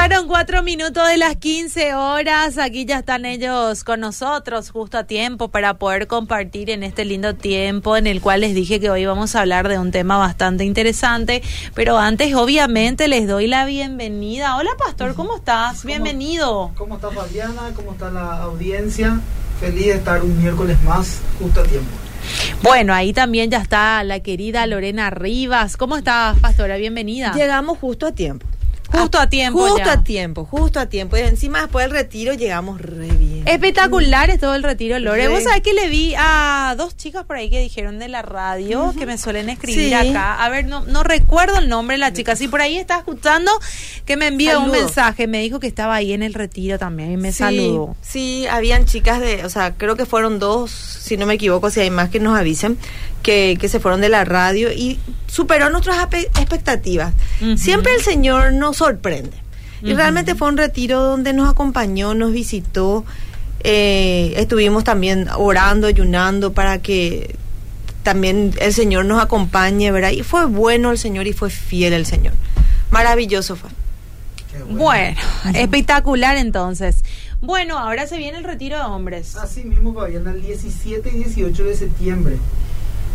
Pasaron 0.00 0.28
cuatro 0.28 0.62
minutos 0.62 1.06
de 1.10 1.18
las 1.18 1.36
15 1.36 1.94
horas. 1.94 2.56
Aquí 2.56 2.86
ya 2.86 3.00
están 3.00 3.26
ellos 3.26 3.84
con 3.84 4.00
nosotros 4.00 4.70
justo 4.70 4.96
a 4.96 5.04
tiempo 5.04 5.48
para 5.48 5.74
poder 5.74 6.06
compartir 6.06 6.70
en 6.70 6.82
este 6.82 7.04
lindo 7.04 7.34
tiempo 7.34 7.98
en 7.98 8.06
el 8.06 8.22
cual 8.22 8.40
les 8.40 8.54
dije 8.54 8.80
que 8.80 8.88
hoy 8.88 9.04
vamos 9.04 9.36
a 9.36 9.42
hablar 9.42 9.68
de 9.68 9.78
un 9.78 9.90
tema 9.90 10.16
bastante 10.16 10.64
interesante. 10.64 11.42
Pero 11.74 11.98
antes, 11.98 12.34
obviamente, 12.34 13.08
les 13.08 13.28
doy 13.28 13.46
la 13.46 13.66
bienvenida. 13.66 14.56
Hola, 14.56 14.70
Pastor, 14.78 15.14
¿cómo 15.14 15.36
estás? 15.36 15.84
Bienvenido. 15.84 16.72
¿Cómo 16.78 16.94
está 16.94 17.10
Fabiana? 17.10 17.70
¿Cómo 17.76 17.92
está 17.92 18.10
la 18.10 18.38
audiencia? 18.38 19.20
Feliz 19.60 19.84
de 19.84 19.92
estar 19.96 20.22
un 20.22 20.40
miércoles 20.40 20.80
más 20.82 21.20
justo 21.38 21.60
a 21.60 21.64
tiempo. 21.64 21.90
Bueno, 22.62 22.94
ahí 22.94 23.12
también 23.12 23.50
ya 23.50 23.58
está 23.58 24.02
la 24.04 24.20
querida 24.20 24.66
Lorena 24.66 25.10
Rivas. 25.10 25.76
¿Cómo 25.76 25.98
estás, 25.98 26.38
Pastora? 26.38 26.78
Bienvenida. 26.78 27.34
Llegamos 27.34 27.76
justo 27.76 28.06
a 28.06 28.12
tiempo. 28.12 28.46
Justo 28.92 29.18
a 29.18 29.28
tiempo. 29.28 29.58
Justo 29.60 29.78
ya. 29.78 29.92
a 29.92 30.04
tiempo, 30.04 30.44
justo 30.44 30.80
a 30.80 30.86
tiempo. 30.86 31.16
Y 31.16 31.20
encima 31.20 31.60
después 31.62 31.84
del 31.86 31.92
retiro 31.92 32.34
llegamos 32.34 32.80
re 32.80 33.06
bien. 33.08 33.46
Espectacular 33.46 34.30
es 34.30 34.40
todo 34.40 34.54
el 34.54 34.62
retiro, 34.62 34.98
Lore. 34.98 35.28
Vos 35.28 35.42
sabés 35.44 35.62
que 35.62 35.72
le 35.72 35.88
vi 35.88 36.14
a 36.16 36.74
dos 36.76 36.96
chicas 36.96 37.24
por 37.24 37.36
ahí 37.36 37.50
que 37.50 37.60
dijeron 37.60 37.98
de 37.98 38.08
la 38.08 38.22
radio, 38.22 38.92
que 38.98 39.06
me 39.06 39.16
suelen 39.18 39.48
escribir 39.48 39.88
Sí. 39.88 39.94
acá. 39.94 40.42
A 40.44 40.48
ver, 40.48 40.64
no, 40.66 40.84
no 40.86 41.02
recuerdo 41.02 41.58
el 41.58 41.68
nombre 41.68 41.94
de 41.94 41.98
la 41.98 42.12
chica. 42.12 42.36
Si 42.36 42.48
por 42.48 42.60
ahí 42.60 42.76
está 42.78 42.98
escuchando, 42.98 43.50
que 44.04 44.16
me 44.16 44.26
envió 44.28 44.60
un 44.60 44.70
mensaje. 44.70 45.26
Me 45.26 45.40
dijo 45.40 45.60
que 45.60 45.66
estaba 45.66 45.94
ahí 45.94 46.12
en 46.12 46.22
el 46.22 46.34
retiro 46.34 46.78
también 46.78 47.12
y 47.12 47.16
me 47.16 47.32
Sí, 47.32 47.38
saludó. 47.38 47.96
Sí, 48.02 48.46
habían 48.48 48.86
chicas 48.86 49.20
de, 49.20 49.44
o 49.44 49.50
sea, 49.50 49.74
creo 49.74 49.96
que 49.96 50.06
fueron 50.06 50.38
dos, 50.38 50.70
si 50.70 51.16
no 51.16 51.26
me 51.26 51.34
equivoco, 51.34 51.70
si 51.70 51.80
hay 51.80 51.90
más 51.90 52.08
que 52.10 52.20
nos 52.20 52.36
avisen, 52.38 52.76
que, 53.22 53.56
que 53.60 53.68
se 53.68 53.80
fueron 53.80 54.00
de 54.00 54.08
la 54.08 54.24
radio 54.24 54.72
y 54.72 54.98
superó 55.30 55.70
nuestras 55.70 55.98
expectativas. 56.02 57.14
Siempre 57.56 57.94
el 57.94 58.02
Señor 58.02 58.52
nos 58.52 58.78
sorprende. 58.78 59.36
Y 59.82 59.94
realmente 59.94 60.34
fue 60.34 60.48
un 60.48 60.56
retiro 60.58 61.02
donde 61.02 61.32
nos 61.32 61.48
acompañó, 61.48 62.14
nos 62.14 62.32
visitó. 62.32 63.04
eh, 63.62 64.32
estuvimos 64.36 64.84
también 64.84 65.28
orando, 65.36 65.86
ayunando 65.86 66.52
para 66.52 66.78
que 66.78 67.36
también 68.02 68.54
el 68.58 68.72
Señor 68.72 69.04
nos 69.04 69.22
acompañe, 69.22 69.90
¿verdad? 69.92 70.10
Y 70.10 70.22
fue 70.22 70.46
bueno 70.46 70.90
el 70.90 70.98
Señor 70.98 71.26
y 71.26 71.32
fue 71.34 71.50
fiel 71.50 71.92
el 71.92 72.06
Señor. 72.06 72.32
Maravilloso 72.90 73.56
fue. 73.56 73.70
Bueno, 74.70 75.20
espectacular 75.54 76.36
entonces. 76.36 77.04
Bueno, 77.40 77.78
ahora 77.78 78.06
se 78.06 78.18
viene 78.18 78.38
el 78.38 78.44
retiro 78.44 78.76
de 78.76 78.82
hombres. 78.82 79.36
Así 79.36 79.62
mismo, 79.64 79.94
Fabiana, 79.94 80.32
el 80.32 80.42
17 80.42 81.10
y 81.12 81.24
18 81.24 81.64
de 81.64 81.76
septiembre. 81.76 82.36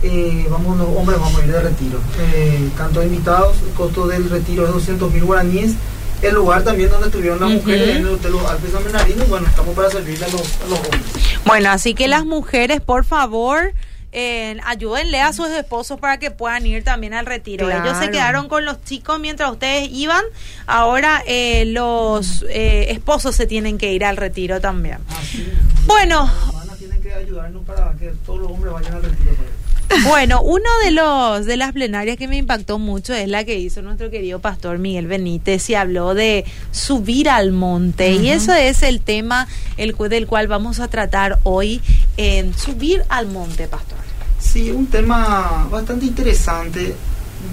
Eh, 0.03 0.45
vamos, 0.49 0.77
los 0.77 0.87
hombres 0.89 1.19
vamos 1.19 1.39
a 1.41 1.45
ir 1.45 1.51
de 1.51 1.61
retiro. 1.61 1.99
Eh, 2.19 2.69
tanto 2.77 3.03
invitados, 3.03 3.57
el 3.67 3.73
costo 3.73 4.07
del 4.07 4.29
retiro 4.29 4.65
es 4.65 4.73
200 4.73 5.11
mil 5.13 5.23
guaraníes. 5.25 5.73
El 6.21 6.35
lugar 6.35 6.63
también 6.63 6.89
donde 6.89 7.07
estuvieron 7.07 7.39
las 7.39 7.49
Ujú. 7.49 7.57
mujeres 7.59 7.89
en 7.89 7.97
el 7.97 8.07
Hotel 8.07 8.31
Los 8.31 8.45
Alpes 8.49 8.71
San 8.71 8.83
Bernardino. 8.83 9.25
Bueno, 9.25 9.47
estamos 9.47 9.75
para 9.75 9.89
servirle 9.89 10.25
a 10.25 10.29
los, 10.29 10.41
a 10.61 10.67
los 10.69 10.79
hombres. 10.79 11.01
Bueno, 11.45 11.69
así 11.71 11.93
que 11.93 12.07
las 12.07 12.25
mujeres, 12.25 12.79
por 12.81 13.03
favor, 13.05 13.73
eh, 14.13 14.57
ayúdenle 14.65 15.19
a 15.21 15.33
sus 15.33 15.49
esposos 15.49 15.99
para 15.99 16.17
que 16.17 16.31
puedan 16.31 16.65
ir 16.65 16.83
también 16.85 17.13
al 17.13 17.25
retiro. 17.25 17.69
Ellos 17.69 17.83
se 17.83 17.93
Claro. 17.95 18.11
quedaron 18.11 18.47
con 18.47 18.63
los 18.63 18.81
chicos 18.85 19.19
mientras 19.19 19.51
ustedes 19.51 19.89
iban. 19.91 20.23
Ahora 20.67 21.21
eh, 21.27 21.65
los 21.67 22.45
eh, 22.49 22.87
esposos 22.91 23.35
se 23.35 23.45
tienen 23.45 23.77
que 23.77 23.91
ir 23.91 24.05
al 24.05 24.15
retiro 24.15 24.61
también. 24.61 24.99
Así, 25.09 25.45
Bueno. 25.85 26.31
Las 26.65 26.77
tienen 26.79 27.01
que 27.01 27.13
ayudarnos 27.13 27.63
para 27.65 27.91
que 27.99 28.13
todos 28.25 28.39
los 28.39 28.51
hombres 28.51 28.73
vayan 28.73 28.93
al 28.93 29.03
retiro. 29.03 29.31
Fabiana. 29.35 29.64
Bueno, 30.07 30.41
uno 30.43 30.69
de 30.83 30.91
los 30.91 31.47
de 31.47 31.57
las 31.57 31.73
plenarias 31.73 32.15
que 32.15 32.27
me 32.27 32.37
impactó 32.37 32.77
mucho 32.77 33.13
es 33.13 33.27
la 33.27 33.43
que 33.43 33.57
hizo 33.57 33.81
nuestro 33.81 34.11
querido 34.11 34.39
pastor 34.39 34.77
Miguel 34.77 35.07
Benítez 35.07 35.67
y 35.71 35.75
habló 35.75 36.13
de 36.13 36.45
subir 36.71 37.27
al 37.27 37.51
monte 37.51 38.11
y 38.11 38.29
eso 38.29 38.53
es 38.53 38.83
el 38.83 39.01
tema 39.01 39.47
el 39.77 39.95
del 40.09 40.27
cual 40.27 40.47
vamos 40.47 40.79
a 40.79 40.89
tratar 40.89 41.39
hoy 41.41 41.81
en 42.17 42.55
subir 42.55 43.03
al 43.09 43.25
monte, 43.25 43.67
pastor. 43.67 43.97
Sí, 44.39 44.69
un 44.69 44.85
tema 44.87 45.67
bastante 45.71 46.05
interesante. 46.05 46.95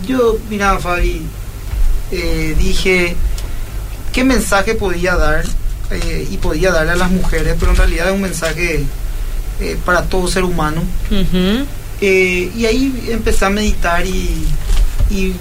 Yo, 0.07 0.37
mira, 0.51 0.79
Fabi, 0.79 1.23
eh, 2.11 2.55
dije 2.59 3.17
qué 4.13 4.25
mensaje 4.25 4.75
podía 4.75 5.17
dar 5.17 5.45
eh, 5.91 6.29
y 6.31 6.37
podía 6.37 6.71
darle 6.71 6.93
a 6.93 6.97
las 6.97 7.11
mujeres, 7.11 7.57
pero 7.59 7.71
en 7.71 7.79
realidad 7.79 8.09
es 8.09 8.15
un 8.15 8.21
mensaje 8.21 8.85
eh, 9.61 9.79
para 9.87 10.03
todo 10.03 10.29
ser 10.29 10.45
humano. 10.45 10.83
Eh, 12.05 12.51
y 12.57 12.67
ahí 12.67 13.07
empecé 13.11 13.45
a 13.45 13.51
meditar 13.51 14.05
y, 14.05 14.45
y 15.09 15.33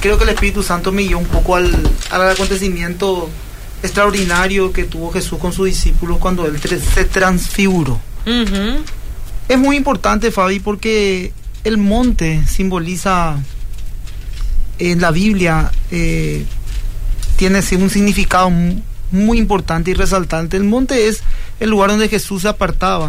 creo 0.00 0.16
que 0.16 0.24
el 0.24 0.30
Espíritu 0.30 0.62
Santo 0.62 0.90
me 0.92 1.02
guió 1.02 1.18
un 1.18 1.26
poco 1.26 1.56
al, 1.56 1.70
al 2.10 2.30
acontecimiento 2.30 3.28
extraordinario 3.82 4.72
que 4.72 4.84
tuvo 4.84 5.12
Jesús 5.12 5.38
con 5.38 5.52
sus 5.52 5.66
discípulos 5.66 6.16
cuando 6.18 6.46
él 6.46 6.58
se 6.58 7.04
transfiguró. 7.04 8.00
Es 9.48 9.58
muy 9.58 9.76
importante, 9.76 10.30
Fabi, 10.30 10.60
porque 10.60 11.32
el 11.64 11.76
monte 11.76 12.42
simboliza 12.46 13.36
en 14.78 15.00
la 15.00 15.10
Biblia, 15.10 15.70
eh, 15.90 16.44
tiene 17.36 17.60
un 17.78 17.90
significado 17.90 18.48
mu- 18.50 18.80
muy 19.10 19.38
importante 19.38 19.90
y 19.90 19.94
resaltante. 19.94 20.56
El 20.56 20.64
monte 20.64 21.08
es 21.08 21.20
el 21.60 21.70
lugar 21.70 21.90
donde 21.90 22.08
Jesús 22.08 22.42
se 22.42 22.48
apartaba 22.48 23.08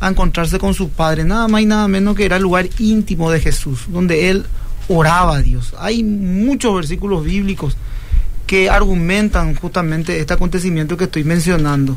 a 0.00 0.08
encontrarse 0.08 0.58
con 0.58 0.74
su 0.74 0.90
Padre, 0.90 1.24
nada 1.24 1.48
más 1.48 1.62
y 1.62 1.66
nada 1.66 1.88
menos 1.88 2.14
que 2.14 2.24
era 2.26 2.36
el 2.36 2.42
lugar 2.42 2.68
íntimo 2.78 3.30
de 3.30 3.40
Jesús, 3.40 3.80
donde 3.88 4.30
él 4.30 4.44
oraba 4.88 5.36
a 5.36 5.42
Dios. 5.42 5.74
Hay 5.78 6.04
muchos 6.04 6.74
versículos 6.74 7.24
bíblicos 7.24 7.76
que 8.46 8.70
argumentan 8.70 9.54
justamente 9.56 10.20
este 10.20 10.34
acontecimiento 10.34 10.96
que 10.96 11.04
estoy 11.04 11.24
mencionando. 11.24 11.96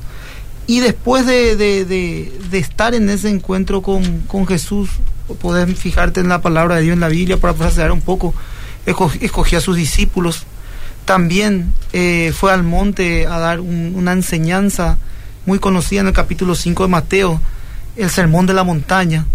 Y 0.65 0.79
después 0.79 1.25
de, 1.25 1.55
de- 1.55 1.85
de- 1.85 2.31
de 2.49 2.57
estar 2.57 2.95
en 2.95 3.09
ese 3.09 3.29
encuentro 3.29 3.81
con, 3.81 4.21
con 4.21 4.47
Jesús, 4.47 4.89
poder 5.41 5.75
fijarte 5.75 6.21
en 6.21 6.29
la 6.29 6.41
palabra 6.41 6.75
de 6.77 6.83
Dios 6.83 6.93
en 6.93 6.99
la 7.01 7.07
Biblia 7.09 7.37
para 7.37 7.53
procesar 7.53 7.91
un 7.91 8.01
poco, 8.01 8.33
esco- 8.87 9.11
escogí 9.21 9.55
a 9.55 9.61
sus 9.61 9.75
discípulos. 9.75 10.43
También 11.05 11.73
eh, 11.93 12.31
fue 12.35 12.51
al 12.53 12.63
monte 12.63 13.25
a 13.27 13.37
dar 13.39 13.59
un- 13.59 13.93
una 13.95 14.11
enseñanza 14.13 14.97
muy 15.49 15.57
conocida 15.57 16.01
en 16.01 16.07
el 16.07 16.13
capítulo 16.13 16.53
5 16.53 16.83
de 16.83 16.89
Mateo, 16.89 17.41
el 17.95 18.11
sermón 18.11 18.45
de 18.45 18.53
la 18.53 18.63
montaña, 18.63 19.25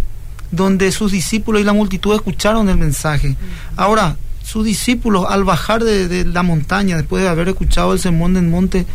donde 0.53 0.93
sus 0.93 1.11
discípulos 1.11 1.61
y 1.61 1.65
la 1.65 1.73
multitud 1.73 2.15
escucharon 2.15 2.69
el 2.69 2.77
mensaje. 2.77 3.37
Ahora, 3.77 4.17
sus 4.45 4.65
discípulos 4.65 5.27
al 5.29 5.43
bajar 5.43 5.83
de, 5.83 6.07
de 6.07 6.25
la 6.25 6.45
montaña, 6.45 6.97
después 6.97 7.25
de 7.25 7.29
haber 7.29 7.49
escuchado 7.49 7.93
el 7.93 7.99
sermón 7.99 8.35
del 8.35 8.45
monte, 8.45 8.87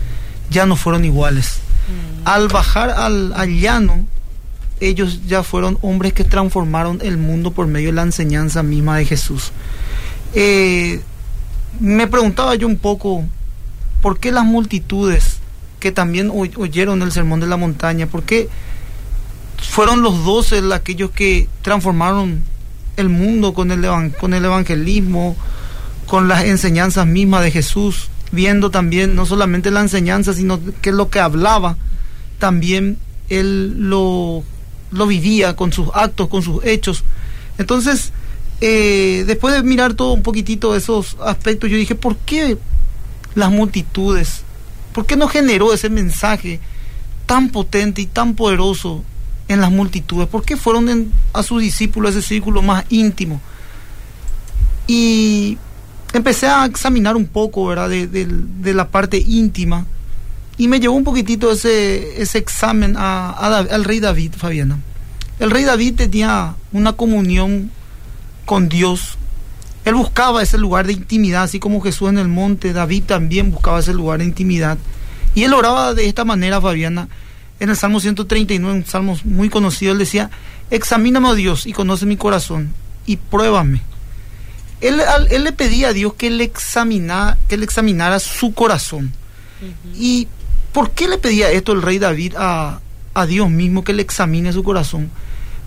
ya 0.50 0.66
no 0.66 0.78
fueron 0.78 1.04
iguales. 1.04 1.60
Al 2.24 2.48
bajar 2.48 2.90
al, 2.92 3.34
al 3.34 3.60
llano, 3.60 4.06
ellos 4.80 5.20
ya 5.28 5.44
fueron 5.44 5.78
hombres 5.82 6.14
que 6.14 6.24
transformaron 6.24 7.00
el 7.02 7.18
mundo 7.18 7.52
por 7.52 7.68
medio 7.68 7.90
de 7.90 7.96
la 7.96 8.04
enseñanza 8.04 8.64
misma 8.64 8.96
de 8.96 9.04
Jesús. 9.04 9.52
Eh, 10.34 11.02
me 11.82 12.08
preguntaba 12.08 12.56
yo 12.56 12.66
un 12.66 12.78
poco, 12.78 13.26
¿por 14.02 14.20
qué 14.20 14.32
las 14.32 14.46
multitudes 14.46 15.39
que 15.80 15.92
también 15.92 16.30
oy- 16.34 16.52
oyeron 16.58 17.02
el 17.02 17.12
sermón 17.12 17.40
de 17.40 17.48
la 17.48 17.58
montaña, 17.58 18.08
por 18.08 18.24
qué 18.24 18.50
fueron 19.58 20.02
los 20.02 20.24
doce 20.26 20.62
aquellos 20.74 21.12
que 21.12 21.48
transformaron 21.62 22.42
el 22.98 23.10
mundo 23.10 23.54
con 23.54 23.72
el, 23.72 23.86
con 24.20 24.34
el 24.34 24.44
evangelismo, 24.46 25.36
con 26.06 26.28
las 26.28 26.44
enseñanzas 26.44 27.06
mismas 27.08 27.44
de 27.44 27.52
Jesús, 27.52 28.10
viendo 28.32 28.72
también 28.72 29.16
no 29.16 29.26
solamente 29.26 29.72
la 29.72 29.82
enseñanza, 29.82 30.34
sino 30.34 30.60
que 30.82 30.92
lo 30.92 31.10
que 31.10 31.20
hablaba, 31.20 31.78
también 32.40 32.98
él 33.30 33.90
lo, 33.90 34.44
lo 34.92 35.08
vivía 35.08 35.56
con 35.56 35.72
sus 35.72 35.90
actos, 35.94 36.28
con 36.30 36.42
sus 36.42 36.64
hechos. 36.66 37.04
Entonces, 37.58 38.12
eh, 38.62 39.24
después 39.28 39.54
de 39.54 39.64
mirar 39.64 39.94
todo 39.94 40.14
un 40.14 40.24
poquitito 40.24 40.76
esos 40.76 41.16
aspectos, 41.24 41.70
yo 41.70 41.78
dije, 41.78 41.96
¿por 41.96 42.18
qué 42.18 42.58
las 43.36 43.52
multitudes? 43.52 44.44
¿Por 45.00 45.06
qué 45.06 45.16
no 45.16 45.30
generó 45.30 45.74
ese 45.74 45.90
mensaje 45.90 46.60
tan 47.26 47.52
potente 47.52 48.02
y 48.02 48.06
tan 48.06 48.36
poderoso 48.36 49.02
en 49.48 49.62
las 49.62 49.72
multitudes? 49.72 50.28
¿Por 50.28 50.44
qué 50.44 50.58
fueron 50.58 51.14
a 51.32 51.42
sus 51.42 51.62
discípulos 51.62 52.18
ese 52.18 52.28
círculo 52.28 52.62
más 52.62 52.84
íntimo? 52.90 53.40
Y 54.88 55.58
empecé 56.12 56.48
a 56.48 56.66
examinar 56.66 57.16
un 57.16 57.28
poco, 57.28 57.66
¿verdad?, 57.68 57.88
de, 57.90 58.74
la 58.74 58.90
parte 58.90 59.24
íntima. 59.26 59.86
Y 60.58 60.68
me 60.68 60.82
llevó 60.82 60.96
un 60.96 61.06
poquitito 61.06 61.50
ese, 61.50 62.22
examen 62.38 62.98
a, 62.98 63.30
a 63.30 63.60
al 63.60 63.86
rey 63.86 64.02
David, 64.02 64.34
Fabiana. 64.36 64.80
El 65.40 65.50
rey 65.50 65.64
David 65.64 65.96
tenía 65.96 66.56
una 66.74 66.92
comunión 66.92 67.72
con 68.44 68.68
Dios. 68.68 69.18
Él 69.86 69.96
buscaba 69.96 70.44
ese 70.44 70.58
lugar 70.58 70.86
de 70.88 70.94
intimidad, 70.94 71.44
así 71.44 71.60
como 71.60 71.82
Jesús 71.82 72.10
en 72.10 72.18
el 72.18 72.28
monte, 72.28 72.74
David 72.74 73.04
también 73.04 73.52
buscaba 73.52 73.80
ese 73.80 73.94
lugar 73.94 74.20
de 74.20 74.26
intimidad. 74.26 74.78
Y 75.36 75.44
él 75.44 75.54
oraba 75.54 75.94
de 75.94 76.08
esta 76.08 76.26
manera, 76.26 76.60
Fabiana, 76.60 77.08
en 77.60 77.70
el 77.70 77.76
Salmo 77.76 78.00
139, 78.00 78.78
un 78.78 78.86
salmo 78.86 79.18
muy 79.24 79.50
conocido, 79.50 79.92
él 79.92 80.00
decía, 80.00 80.30
examíname, 80.70 81.30
oh 81.30 81.36
Dios, 81.36 81.66
y 81.66 81.74
conoce 81.74 82.06
mi 82.06 82.18
corazón, 82.18 82.74
y 83.06 83.18
pruébame. 83.18 83.82
Él, 84.82 85.02
le 85.44 85.52
pedía 85.52 85.90
a 85.90 85.94
Dios 85.94 86.14
que 86.14 86.30
le, 86.30 86.46
examina, 86.46 87.38
que 87.48 87.58
le 87.58 87.66
examinara 87.66 88.20
su 88.20 88.54
corazón. 88.54 89.12
¿Y 89.94 90.28
por 90.72 90.92
qué 90.92 91.10
le 91.10 91.18
pedía 91.18 91.52
esto 91.52 91.74
el 91.74 91.82
rey 91.82 92.00
David 92.00 92.36
a, 92.38 92.80
a 93.14 93.26
Dios 93.26 93.50
mismo 93.50 93.84
que 93.84 93.92
le 93.92 94.02
examine 94.02 94.54
su 94.54 94.64
corazón? 94.64 95.10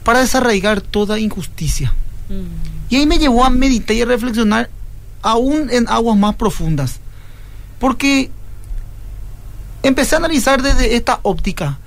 Para 0.03 0.21
desarraigar 0.21 0.81
toda 0.81 1.19
injusticia. 1.19 1.93
Y 2.93 2.97
ahí 2.97 3.07
me 3.07 3.19
llevó 3.19 3.43
a 3.43 3.49
meditar 3.49 3.97
y 3.97 4.03
a 4.03 4.05
reflexionar 4.05 4.69
aún 5.23 5.71
en 5.71 5.89
aguas 5.89 6.19
más 6.19 6.35
profundas. 6.37 7.01
Porque 7.79 8.31
empecé 9.83 10.15
a 10.15 10.19
analizar 10.19 10.61
desde 10.61 10.95
esta 10.95 11.19
óptica. 11.23 11.79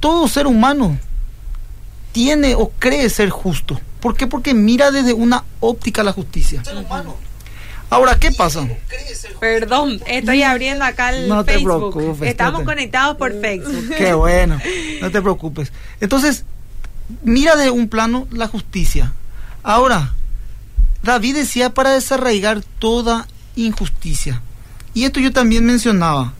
Todo 0.00 0.26
ser 0.26 0.46
humano 0.46 0.98
tiene 2.12 2.54
o 2.54 2.70
cree 2.78 3.10
ser 3.10 3.28
justo. 3.28 3.78
¿Por 4.00 4.16
qué? 4.16 4.26
Porque 4.26 4.54
mira 4.54 4.90
desde 4.90 5.12
una 5.12 5.44
óptica 5.60 6.02
la 6.02 6.12
justicia. 6.12 6.62
Ahora, 7.90 8.18
¿qué 8.18 8.32
pasa? 8.32 8.66
Perdón, 9.40 10.00
estoy 10.06 10.44
abriendo 10.44 10.86
acá 10.86 11.10
el 11.14 11.28
No 11.28 11.44
te 11.44 11.54
Facebook. 11.54 11.92
preocupes, 11.92 12.28
Estamos 12.30 12.60
te- 12.60 12.64
conectados 12.64 13.18
por 13.18 13.38
Facebook. 13.38 13.90
Qué 13.98 14.14
bueno, 14.14 14.58
no 15.02 15.10
te 15.10 15.20
preocupes. 15.20 15.72
Entonces, 16.00 16.46
mira 17.22 17.54
de 17.56 17.68
un 17.70 17.88
plano 17.88 18.26
la 18.30 18.48
justicia. 18.48 19.12
Ahora, 19.62 20.14
David 21.04 21.36
decía 21.36 21.74
para 21.74 21.90
desarraigar 21.90 22.62
toda 22.78 23.28
injusticia. 23.56 24.42
Y 24.94 25.04
esto 25.04 25.20
yo 25.20 25.32
también 25.32 25.64
mencionaba. 25.64 26.32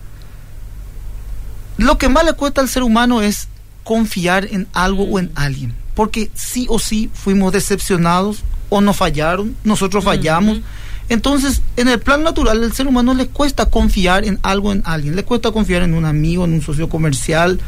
Lo 1.76 1.98
que 1.98 2.08
más 2.08 2.24
le 2.24 2.32
cuesta 2.32 2.60
al 2.60 2.68
ser 2.68 2.82
humano 2.82 3.20
es 3.20 3.48
confiar 3.82 4.46
en 4.50 4.66
algo 4.72 5.04
o 5.04 5.18
en 5.18 5.30
alguien. 5.34 5.74
Porque 5.94 6.30
sí 6.34 6.66
o 6.70 6.78
sí 6.78 7.10
fuimos 7.12 7.52
decepcionados 7.52 8.42
o 8.70 8.80
nos 8.80 8.96
fallaron, 8.96 9.54
nosotros 9.64 10.02
fallamos. 10.02 10.60
Entonces, 11.08 11.60
en 11.76 11.88
el 11.88 12.00
plan 12.00 12.22
natural, 12.22 12.64
al 12.64 12.72
ser 12.72 12.86
humano 12.86 13.12
le 13.12 13.26
cuesta 13.26 13.66
confiar 13.66 14.24
en 14.24 14.38
algo, 14.42 14.72
en 14.72 14.82
alguien. 14.86 15.14
Le 15.14 15.24
cuesta 15.24 15.50
confiar 15.52 15.82
en 15.82 15.92
un 15.94 16.06
amigo, 16.06 16.44
en 16.44 16.54
un 16.54 16.62
socio 16.62 16.88
comercial, 16.88 17.60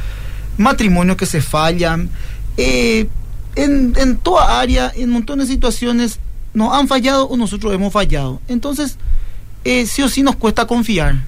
matrimonios 0.57 1.17
que 1.17 1.27
se 1.27 1.43
fallan. 1.43 2.09
eh, 2.57 3.09
en, 3.57 3.95
en 3.97 4.19
toda 4.19 4.61
área, 4.61 4.93
en 4.95 5.11
montones 5.11 5.49
de 5.49 5.55
situaciones, 5.55 6.21
nos 6.57 6.73
han 6.73 6.89
fallado 6.89 7.29
o 7.29 7.37
nosotros 7.37 7.75
hemos 7.75 7.93
fallado. 7.93 8.41
Entonces, 8.49 8.97
eh, 9.65 9.85
sí 9.85 10.01
o 10.01 10.09
sí 10.09 10.23
nos 10.23 10.37
cuesta 10.37 10.67
confiar. 10.67 11.23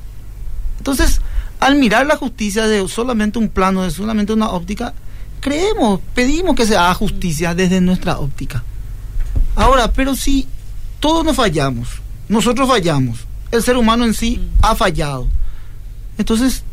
Entonces, 0.79 1.21
al 1.61 1.75
mirar 1.75 2.07
la 2.07 2.17
justicia 2.17 2.67
de 2.67 2.89
solamente 2.89 3.39
un 3.39 3.51
plano, 3.51 3.83
de 3.83 3.91
solamente 3.91 4.33
una 4.33 4.49
óptica, 4.49 4.95
creemos, 5.41 6.01
pedimos 6.15 6.57
que 6.57 6.65
se 6.65 6.79
haga 6.79 6.95
justicia 6.95 7.55
desde 7.55 7.83
nuestra 7.83 8.19
óptica. 8.19 8.65
Ahora, 9.55 9.93
pero 9.93 10.17
si 10.17 10.47
todos 10.99 11.27
nos 11.27 11.37
fallamos, 11.37 11.89
nosotros 12.31 12.67
fallamos, 12.67 13.27
el 13.51 13.63
ser 13.63 13.77
humano 13.77 14.07
en 14.07 14.15
sí 14.15 14.41
ha 14.63 14.75
fallado, 14.77 15.29
entonces 16.17 16.65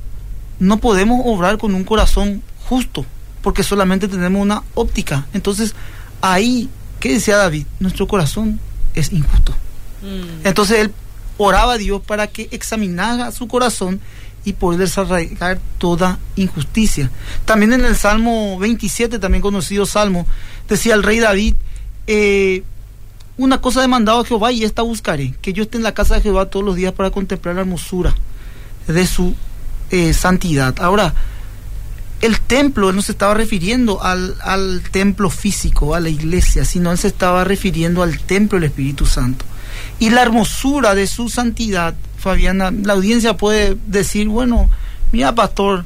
no 0.59 0.77
podemos 0.77 1.19
obrar 1.25 1.57
con 1.57 1.75
un 1.75 1.83
corazón 1.83 2.41
justo, 2.69 3.05
porque 3.41 3.63
solamente 3.63 4.07
tenemos 4.07 4.41
una 4.41 4.63
óptica. 4.75 5.27
Entonces, 5.33 5.75
ahí, 6.21 6.69
¿qué 7.05 7.13
decía 7.13 7.37
David? 7.37 7.67
Nuestro 7.79 8.07
corazón 8.07 8.59
es 8.95 9.11
injusto. 9.13 9.53
Entonces 10.43 10.79
él 10.79 10.91
oraba 11.37 11.73
a 11.73 11.77
Dios 11.77 12.01
para 12.01 12.25
que 12.25 12.49
examinara 12.49 13.31
su 13.31 13.47
corazón 13.47 14.01
y 14.43 14.53
poder 14.53 14.79
desarraigar 14.79 15.59
toda 15.77 16.17
injusticia. 16.35 17.11
También 17.45 17.73
en 17.73 17.85
el 17.85 17.95
Salmo 17.95 18.57
27, 18.57 19.19
también 19.19 19.43
conocido 19.43 19.85
Salmo, 19.85 20.25
decía 20.67 20.95
el 20.95 21.03
rey 21.03 21.19
David, 21.19 21.53
eh, 22.07 22.63
una 23.37 23.61
cosa 23.61 23.81
he 23.81 23.83
demandado 23.83 24.21
a 24.21 24.25
Jehová 24.25 24.51
y 24.51 24.63
esta 24.63 24.81
buscaré, 24.81 25.35
que 25.43 25.53
yo 25.53 25.61
esté 25.61 25.77
en 25.77 25.83
la 25.83 25.93
casa 25.93 26.15
de 26.15 26.21
Jehová 26.21 26.47
todos 26.47 26.65
los 26.65 26.75
días 26.75 26.93
para 26.93 27.11
contemplar 27.11 27.53
la 27.53 27.61
hermosura 27.61 28.15
de 28.87 29.05
su 29.05 29.35
eh, 29.91 30.11
santidad. 30.11 30.73
Ahora, 30.79 31.13
el 32.25 32.39
templo, 32.39 32.89
él 32.89 32.95
no 32.95 33.01
se 33.01 33.11
estaba 33.11 33.33
refiriendo 33.33 34.03
al, 34.03 34.35
al 34.41 34.81
templo 34.91 35.29
físico, 35.29 35.95
a 35.95 35.99
la 35.99 36.09
iglesia, 36.09 36.65
sino 36.65 36.91
él 36.91 36.97
se 36.97 37.07
estaba 37.07 37.43
refiriendo 37.43 38.03
al 38.03 38.19
templo 38.19 38.59
del 38.59 38.69
Espíritu 38.69 39.05
Santo. 39.05 39.45
Y 39.99 40.09
la 40.09 40.21
hermosura 40.21 40.95
de 40.95 41.07
su 41.07 41.29
santidad, 41.29 41.95
Fabiana, 42.17 42.71
la 42.71 42.93
audiencia 42.93 43.37
puede 43.37 43.77
decir, 43.87 44.27
bueno, 44.27 44.69
mira 45.11 45.33
pastor, 45.35 45.85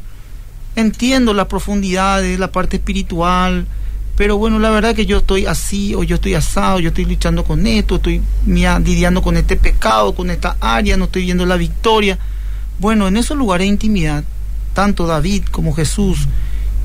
entiendo 0.76 1.34
la 1.34 1.48
profundidad 1.48 2.22
de 2.22 2.38
la 2.38 2.52
parte 2.52 2.78
espiritual, 2.78 3.68
pero 4.16 4.38
bueno, 4.38 4.60
la 4.60 4.70
verdad 4.70 4.96
que 4.96 5.06
yo 5.06 5.20
estoy 5.20 5.46
así, 5.46 5.96
o 5.96 6.04
yo 6.04 6.16
estoy 6.16 6.34
asado, 6.34 6.80
yo 6.80 6.90
estoy 6.90 7.06
luchando 7.06 7.44
con 7.44 7.66
esto, 7.66 7.96
estoy 7.96 8.22
lidiando 8.46 9.22
con 9.22 9.38
este 9.38 9.56
pecado, 9.56 10.14
con 10.14 10.30
esta 10.30 10.58
área, 10.60 10.98
no 10.98 11.06
estoy 11.06 11.24
viendo 11.24 11.46
la 11.46 11.56
victoria. 11.56 12.20
Bueno, 12.80 13.08
en 13.08 13.16
esos 13.16 13.38
lugares 13.38 13.66
de 13.66 13.70
intimidad, 13.70 14.24
tanto 14.80 15.08
David 15.08 15.44
como 15.52 15.74
Jesús 15.74 16.30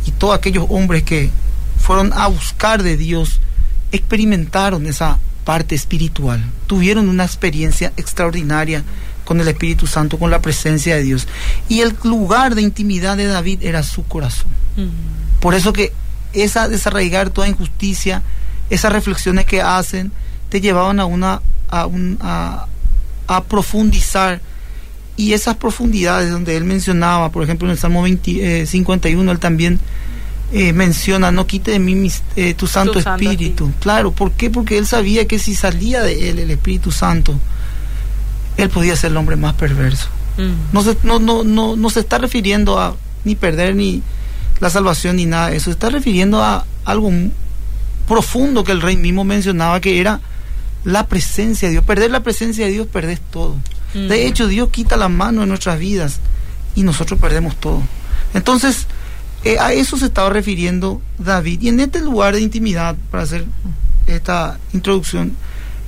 y 0.05 0.11
todos 0.11 0.37
aquellos 0.37 0.67
hombres 0.69 1.05
que 1.05 1.31
fueron 1.79 2.13
a 2.13 2.27
buscar 2.27 2.83
de 2.83 2.97
Dios, 2.97 3.39
experimentaron 3.93 4.85
esa 4.87 5.21
parte 5.45 5.77
espiritual, 5.77 6.45
tuvieron 6.67 7.09
una 7.09 7.25
experiencia 7.25 7.93
extraordinaria 7.97 8.83
con 9.25 9.41
el 9.41 9.47
Espíritu 9.47 9.87
Santo, 9.87 10.19
con 10.19 10.33
la 10.33 10.43
presencia 10.43 10.97
de 10.97 11.05
Dios. 11.05 11.29
Y 11.69 11.83
el 11.83 11.97
lugar 12.03 12.57
de 12.57 12.63
intimidad 12.63 13.17
de 13.17 13.27
David 13.27 13.61
era 13.63 13.85
su 13.85 14.05
corazón. 14.05 14.51
Por 15.39 15.55
eso 15.55 15.73
que 15.73 15.93
esa 16.33 16.67
desarraigar 16.69 17.31
toda 17.31 17.47
injusticia, 17.47 18.25
esas 18.71 18.93
reflexiones 18.93 19.47
que 19.47 19.63
hacen, 19.63 20.11
te 20.49 20.61
llevaban 20.61 20.99
a 20.99 21.05
una 21.05 21.43
a, 21.69 21.87
un, 21.87 22.19
a, 22.21 22.67
a 23.29 23.45
profundizar 23.45 24.41
y 25.17 25.33
esas 25.33 25.57
profundidades 25.57 26.31
donde 26.31 26.57
él 26.57 26.65
mencionaba, 26.65 27.31
por 27.31 27.45
ejemplo 27.45 27.69
en 27.69 27.73
el 27.73 27.79
Salmo 27.79 28.03
20, 28.03 28.63
eh, 28.63 28.67
51, 28.67 29.31
él 29.31 29.39
también 29.39 29.81
eh, 30.53 30.73
menciona, 30.73 31.31
no 31.31 31.47
quite 31.47 31.73
de 31.73 31.79
mí 31.79 31.95
mis, 31.95 32.23
eh, 32.37 32.55
tu 32.55 32.67
Santo 32.67 32.95
Tu 32.95 33.01
Santo 33.03 33.23
Espíritu. 33.23 33.73
Claro, 33.81 34.13
¿por 34.13 34.33
qué? 34.33 34.51
Porque 34.51 34.79
él 34.79 34.87
sabía 34.87 35.27
que 35.27 35.39
si 35.39 35.55
salía 35.55 36.03
de 36.03 36.31
él 36.31 36.39
el 36.39 36.51
Espíritu 36.51 36.91
Santo, 36.91 37.39
él 38.57 38.71
podía 38.71 38.97
ser 38.97 39.13
el 39.13 39.17
hombre 39.17 39.37
más 39.37 39.55
perverso. 39.55 40.09
No 40.73 40.83
se, 40.83 40.97
no, 41.05 41.21
no, 41.21 41.45
no, 41.45 41.77
no 41.77 41.91
se 41.91 42.01
está 42.01 42.19
refiriendo 42.19 42.81
a 42.81 42.97
ni 43.23 43.37
perder 43.37 43.77
ni 43.77 44.03
la 44.59 44.69
salvación 44.69 45.17
ni 45.17 45.27
nada 45.27 45.51
de 45.51 45.57
eso, 45.57 45.67
se 45.67 45.71
está 45.73 45.91
refiriendo 45.91 46.43
a 46.43 46.67
algo 46.85 47.13
profundo 48.09 48.65
que 48.65 48.73
el 48.73 48.81
rey 48.81 48.97
mismo 48.97 49.25
mencionaba 49.25 49.81
que 49.81 50.01
era 50.01 50.21
la 50.85 51.07
presencia 51.07 51.69
de 51.69 51.73
Dios. 51.73 51.85
Perder 51.85 52.11
la 52.11 52.23
presencia 52.23 52.67
de 52.67 52.73
Dios, 52.73 52.87
perdés 52.87 53.21
todo. 53.31 53.57
De 53.95 54.27
hecho, 54.27 54.49
Dios 54.49 54.71
quita 54.71 54.97
la 54.97 55.09
mano 55.09 55.43
en 55.43 55.49
nuestras 55.49 55.79
vidas 55.79 56.19
y 56.75 56.83
nosotros 56.83 57.21
perdemos 57.21 57.57
todo. 57.57 57.81
Entonces, 58.35 58.89
eh, 59.45 59.59
a 59.61 59.73
eso 59.73 59.97
se 59.97 60.07
estaba 60.07 60.31
refiriendo 60.31 61.01
David. 61.19 61.63
Y 61.63 61.69
en 61.69 61.81
este 61.81 62.01
lugar 62.01 62.35
de 62.35 62.41
intimidad, 62.41 62.97
para 63.11 63.23
hacer 63.23 63.45
esta 64.07 64.59
introducción, 64.73 65.37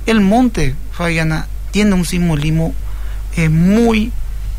el 0.05 0.21
monte, 0.21 0.75
Fabiana, 0.91 1.47
tiene 1.71 1.95
un 1.95 2.05
simbolismo 2.05 2.73
eh, 3.35 3.49
muy 3.49 4.11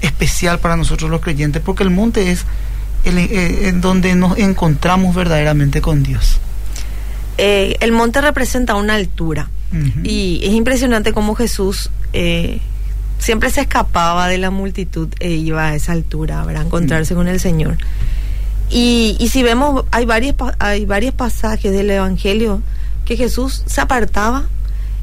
especial 0.02 0.58
para 0.58 0.76
nosotros 0.76 1.10
los 1.10 1.20
creyentes, 1.20 1.62
porque 1.64 1.84
el 1.84 1.90
monte 1.90 2.30
es 2.30 2.44
el, 3.04 3.18
eh, 3.18 3.68
en 3.68 3.80
donde 3.80 4.14
nos 4.14 4.36
encontramos 4.36 5.14
verdaderamente 5.14 5.80
con 5.80 6.02
Dios. 6.02 6.38
El 7.38 7.92
monte 7.92 8.20
representa 8.20 8.74
una 8.74 8.94
altura 8.94 9.48
y 10.02 10.40
es 10.42 10.52
impresionante 10.54 11.12
cómo 11.12 11.34
Jesús 11.34 11.90
eh, 12.12 12.60
siempre 13.18 13.50
se 13.50 13.62
escapaba 13.62 14.28
de 14.28 14.38
la 14.38 14.50
multitud 14.50 15.08
e 15.20 15.30
iba 15.30 15.68
a 15.68 15.74
esa 15.74 15.92
altura 15.92 16.44
para 16.44 16.62
encontrarse 16.62 17.14
con 17.14 17.28
el 17.28 17.40
Señor. 17.40 17.78
Y, 18.70 19.16
y 19.18 19.28
si 19.28 19.42
vemos, 19.42 19.84
hay 19.90 20.04
varios, 20.04 20.34
hay 20.58 20.84
varios 20.84 21.14
pasajes 21.14 21.72
del 21.72 21.90
Evangelio 21.90 22.62
que 23.04 23.16
Jesús 23.16 23.62
se 23.66 23.80
apartaba 23.80 24.46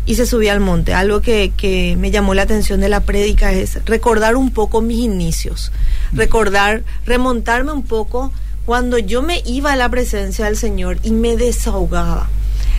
y 0.05 0.15
se 0.15 0.25
subía 0.25 0.53
al 0.53 0.59
monte. 0.59 0.93
Algo 0.93 1.21
que, 1.21 1.51
que 1.57 1.95
me 1.97 2.11
llamó 2.11 2.33
la 2.33 2.43
atención 2.43 2.79
de 2.79 2.89
la 2.89 3.01
prédica 3.01 3.51
es 3.51 3.83
recordar 3.85 4.35
un 4.35 4.51
poco 4.51 4.81
mis 4.81 4.99
inicios, 4.99 5.71
recordar, 6.11 6.83
remontarme 7.05 7.71
un 7.71 7.83
poco 7.83 8.31
cuando 8.65 8.97
yo 8.97 9.21
me 9.21 9.41
iba 9.45 9.73
a 9.73 9.75
la 9.75 9.89
presencia 9.89 10.45
del 10.45 10.57
Señor 10.57 10.97
y 11.03 11.11
me 11.11 11.37
desahogaba. 11.37 12.29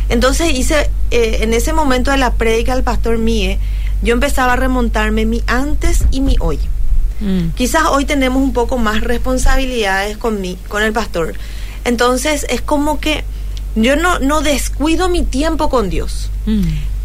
Entonces 0.09 0.53
hice, 0.53 0.91
eh, 1.11 1.39
en 1.41 1.53
ese 1.53 1.73
momento 1.73 2.13
de 2.13 2.17
la 2.17 2.35
prédica 2.35 2.75
del 2.75 2.85
pastor 2.85 3.19
Mie, 3.19 3.59
yo 4.03 4.13
empezaba 4.13 4.55
a 4.55 4.57
remontarme 4.57 5.27
mi 5.27 5.43
antes 5.47 6.05
y 6.11 6.21
mi 6.21 6.37
hoy. 6.41 6.59
Quizás 7.55 7.85
hoy 7.91 8.05
tenemos 8.05 8.43
un 8.43 8.53
poco 8.53 8.77
más 8.77 9.01
responsabilidades 9.01 10.19
con 10.19 10.43
mi, 10.43 10.57
con 10.69 10.83
el 10.83 10.93
pastor. 10.93 11.35
Entonces 11.85 12.45
es 12.51 12.61
como 12.61 13.01
que 13.01 13.25
yo 13.75 13.97
no, 13.97 14.19
no 14.19 14.43
descuido 14.43 15.09
mi 15.09 15.23
tiempo 15.23 15.71
con 15.71 15.89
Dios, 15.89 16.31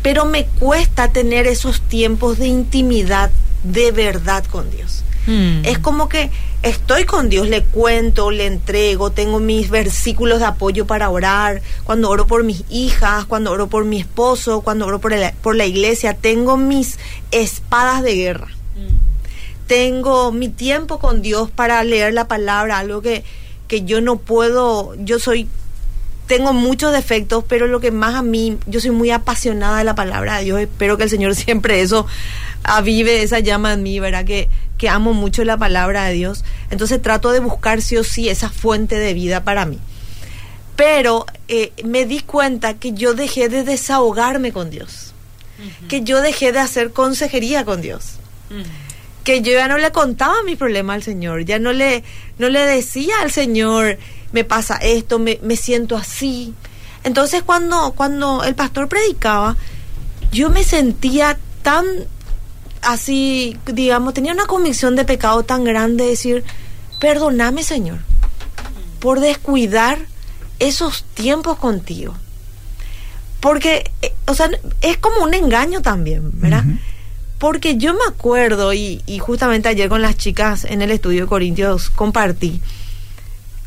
pero 0.01 0.25
me 0.25 0.45
cuesta 0.45 1.11
tener 1.13 1.47
esos 1.47 1.81
tiempos 1.81 2.39
de 2.39 2.47
intimidad 2.47 3.31
de 3.63 3.91
verdad 3.91 4.43
con 4.45 4.69
Dios. 4.69 5.03
Es 5.63 5.79
como 5.79 6.09
que 6.09 6.31
estoy 6.63 7.05
con 7.05 7.29
Dios, 7.29 7.47
le 7.47 7.63
cuento, 7.63 8.29
le 8.31 8.45
entrego, 8.45 9.11
tengo 9.11 9.39
mis 9.39 9.69
versículos 9.69 10.39
de 10.39 10.45
apoyo 10.45 10.85
para 10.85 11.09
orar, 11.09 11.61
cuando 11.83 12.09
oro 12.09 12.27
por 12.27 12.43
mis 12.43 12.63
hijas, 12.69 13.25
cuando 13.25 13.51
oro 13.51 13.67
por 13.67 13.83
mi 13.85 13.99
esposo, 13.99 14.61
cuando 14.61 14.85
oro 14.85 14.99
por, 14.99 15.13
el- 15.13 15.33
por 15.41 15.55
la 15.55 15.65
iglesia, 15.65 16.13
tengo 16.13 16.57
mis 16.57 16.97
espadas 17.31 18.03
de 18.03 18.15
guerra 18.15 18.47
tengo 19.67 20.31
mi 20.33 20.49
tiempo 20.49 20.99
con 20.99 21.21
Dios 21.21 21.49
para 21.49 21.81
leer 21.83 22.13
la 22.13 22.27
palabra, 22.27 22.77
algo 22.79 23.01
que, 23.01 23.23
que 23.69 23.83
yo 23.85 24.01
no 24.01 24.17
puedo, 24.17 24.95
yo 24.95 25.17
soy, 25.17 25.47
tengo 26.27 26.51
muchos 26.51 26.91
defectos, 26.91 27.45
pero 27.47 27.67
lo 27.67 27.79
que 27.79 27.89
más 27.91 28.15
a 28.15 28.21
mí, 28.21 28.57
yo 28.65 28.81
soy 28.81 28.91
muy 28.91 29.11
apasionada 29.11 29.77
de 29.77 29.85
la 29.85 29.95
palabra 29.95 30.37
de 30.39 30.43
Dios, 30.43 30.59
espero 30.59 30.97
que 30.97 31.03
el 31.03 31.09
Señor 31.09 31.35
siempre 31.37 31.79
eso 31.81 32.05
avive 32.63 33.23
esa 33.23 33.39
llama 33.39 33.71
en 33.73 33.83
mí, 33.83 33.99
¿verdad? 34.01 34.25
Que, 34.25 34.49
que 34.81 34.89
amo 34.89 35.13
mucho 35.13 35.43
la 35.43 35.57
palabra 35.57 36.05
de 36.05 36.13
Dios, 36.13 36.43
entonces 36.71 36.99
trato 36.99 37.29
de 37.31 37.39
buscar 37.39 37.83
sí 37.83 37.97
o 37.97 38.03
sí 38.03 38.29
esa 38.29 38.49
fuente 38.49 38.97
de 38.97 39.13
vida 39.13 39.43
para 39.43 39.67
mí. 39.67 39.77
Pero 40.75 41.27
eh, 41.47 41.71
me 41.85 42.07
di 42.07 42.21
cuenta 42.21 42.73
que 42.73 42.93
yo 42.93 43.13
dejé 43.13 43.47
de 43.47 43.63
desahogarme 43.63 44.51
con 44.51 44.71
Dios, 44.71 45.13
que 45.87 46.01
yo 46.01 46.19
dejé 46.19 46.51
de 46.51 46.57
hacer 46.57 46.93
consejería 46.93 47.63
con 47.63 47.83
Dios 47.83 48.15
que 49.23 49.43
yo 49.43 49.51
ya 49.51 49.67
no 49.67 49.77
le 49.77 49.91
contaba 49.91 50.41
mi 50.41 50.55
problema 50.55 50.95
al 50.95 51.03
Señor, 51.03 51.45
ya 51.45 51.59
no 51.59 51.73
le, 51.73 52.03
no 52.39 52.49
le 52.49 52.61
decía 52.61 53.13
al 53.21 53.29
Señor, 53.29 53.99
me 54.31 54.43
pasa 54.43 54.77
esto, 54.77 55.19
me, 55.19 55.37
me 55.43 55.55
siento 55.57 55.95
así. 55.95 56.55
Entonces 57.03 57.43
cuando, 57.43 57.93
cuando 57.95 58.43
el 58.43 58.55
pastor 58.55 58.89
predicaba, 58.89 59.55
yo 60.31 60.49
me 60.49 60.63
sentía 60.63 61.37
tan 61.61 61.85
así, 62.81 63.57
digamos, 63.65 64.13
tenía 64.13 64.33
una 64.33 64.45
convicción 64.45 64.95
de 64.95 65.05
pecado 65.05 65.43
tan 65.43 65.63
grande, 65.63 66.05
decir, 66.05 66.43
perdóname 66.99 67.63
Señor, 67.63 67.99
por 68.99 69.19
descuidar 69.19 69.99
esos 70.59 71.03
tiempos 71.13 71.57
contigo. 71.57 72.13
Porque, 73.39 73.89
eh, 74.03 74.13
o 74.27 74.35
sea, 74.35 74.49
es 74.81 74.97
como 74.97 75.23
un 75.23 75.33
engaño 75.33 75.81
también, 75.81 76.29
¿verdad? 76.39 76.63
Porque 77.39 77.77
yo 77.77 77.93
me 77.93 78.05
acuerdo, 78.07 78.71
y, 78.71 79.01
justamente 79.19 79.67
ayer 79.67 79.89
con 79.89 80.03
las 80.03 80.15
chicas 80.15 80.63
en 80.63 80.83
el 80.83 80.91
estudio 80.91 81.21
de 81.21 81.27
Corintios 81.27 81.89
compartí, 81.89 82.61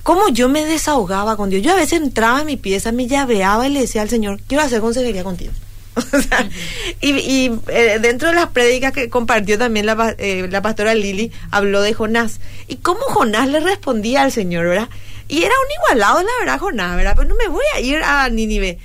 cómo 0.04 0.28
yo 0.28 0.48
me 0.48 0.64
desahogaba 0.64 1.36
con 1.36 1.50
Dios. 1.50 1.62
Yo 1.62 1.72
a 1.72 1.76
veces 1.76 2.00
entraba 2.00 2.40
en 2.40 2.46
mi 2.46 2.56
pieza, 2.56 2.92
me 2.92 3.08
llaveaba 3.08 3.66
y 3.66 3.72
le 3.72 3.80
decía 3.80 4.02
al 4.02 4.10
Señor, 4.10 4.40
quiero 4.46 4.62
hacer 4.62 4.80
consejería 4.80 5.24
contigo. 5.24 5.52
y, 7.00 7.52
eh, 7.68 7.98
dentro 8.00 8.28
de 8.28 8.34
las 8.34 8.48
prédicas 8.48 8.92
que 8.92 9.08
compartió 9.08 9.58
también 9.58 9.86
la, 9.86 10.14
eh, 10.18 10.48
la 10.50 10.62
pastora 10.62 10.94
Lili, 10.94 11.32
habló 11.50 11.82
de 11.82 11.94
Jonás. 11.94 12.40
Y 12.68 12.76
cómo 12.76 13.00
Jonás 13.02 13.48
le 13.48 13.60
respondía 13.60 14.22
al 14.22 14.32
Señor, 14.32 14.66
¿verdad? 14.66 14.88
Y 15.28 15.42
era 15.42 15.54
un 15.54 15.82
igualado, 15.82 16.22
la 16.22 16.32
verdad, 16.40 16.60
Jonás, 16.60 16.96
¿verdad? 16.96 17.14
Pero 17.16 17.28
no 17.28 17.34
me 17.36 17.48
voy 17.48 17.64
a 17.74 17.80
ir 17.80 18.02
a 18.02 18.28
Nínive. 18.28 18.78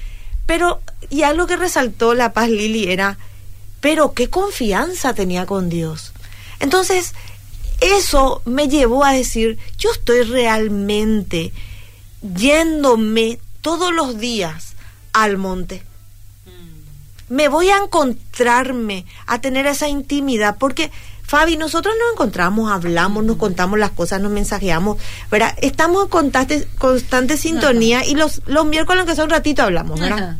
Pero, 0.45 0.81
y 1.09 1.23
algo 1.23 1.47
que 1.47 1.57
resaltó 1.57 2.13
la 2.13 2.33
paz 2.33 2.49
Lili 2.49 2.91
era 2.91 3.17
pero 3.81 4.13
qué 4.13 4.29
confianza 4.29 5.13
tenía 5.13 5.45
con 5.45 5.69
Dios. 5.69 6.11
Entonces, 6.59 7.13
eso 7.79 8.41
me 8.45 8.67
llevó 8.67 9.05
a 9.05 9.13
decir, 9.13 9.57
yo 9.77 9.91
estoy 9.91 10.23
realmente 10.23 11.53
yéndome 12.35 13.39
todos 13.61 13.93
los 13.93 14.19
días 14.19 14.73
al 15.13 15.37
monte. 15.37 15.83
Me 17.29 17.47
voy 17.47 17.69
a 17.69 17.77
encontrarme, 17.77 19.05
a 19.27 19.39
tener 19.39 19.65
esa 19.67 19.87
intimidad, 19.87 20.57
porque 20.59 20.91
Fabi, 21.23 21.57
nosotros 21.57 21.93
nos 21.99 22.13
encontramos, 22.13 22.71
hablamos, 22.71 23.23
nos 23.23 23.37
contamos 23.37 23.77
las 23.77 23.91
cosas, 23.91 24.19
nos 24.19 24.31
mensajeamos, 24.31 24.97
¿verdad? 25.29 25.55
Estamos 25.61 26.03
en 26.03 26.09
constante, 26.09 26.67
constante 26.79 27.37
sintonía 27.37 28.03
y 28.03 28.15
los, 28.15 28.41
los 28.47 28.65
miércoles, 28.65 29.01
aunque 29.01 29.15
sea 29.15 29.25
un 29.25 29.29
ratito, 29.29 29.61
hablamos, 29.61 29.99
¿verdad? 29.99 30.37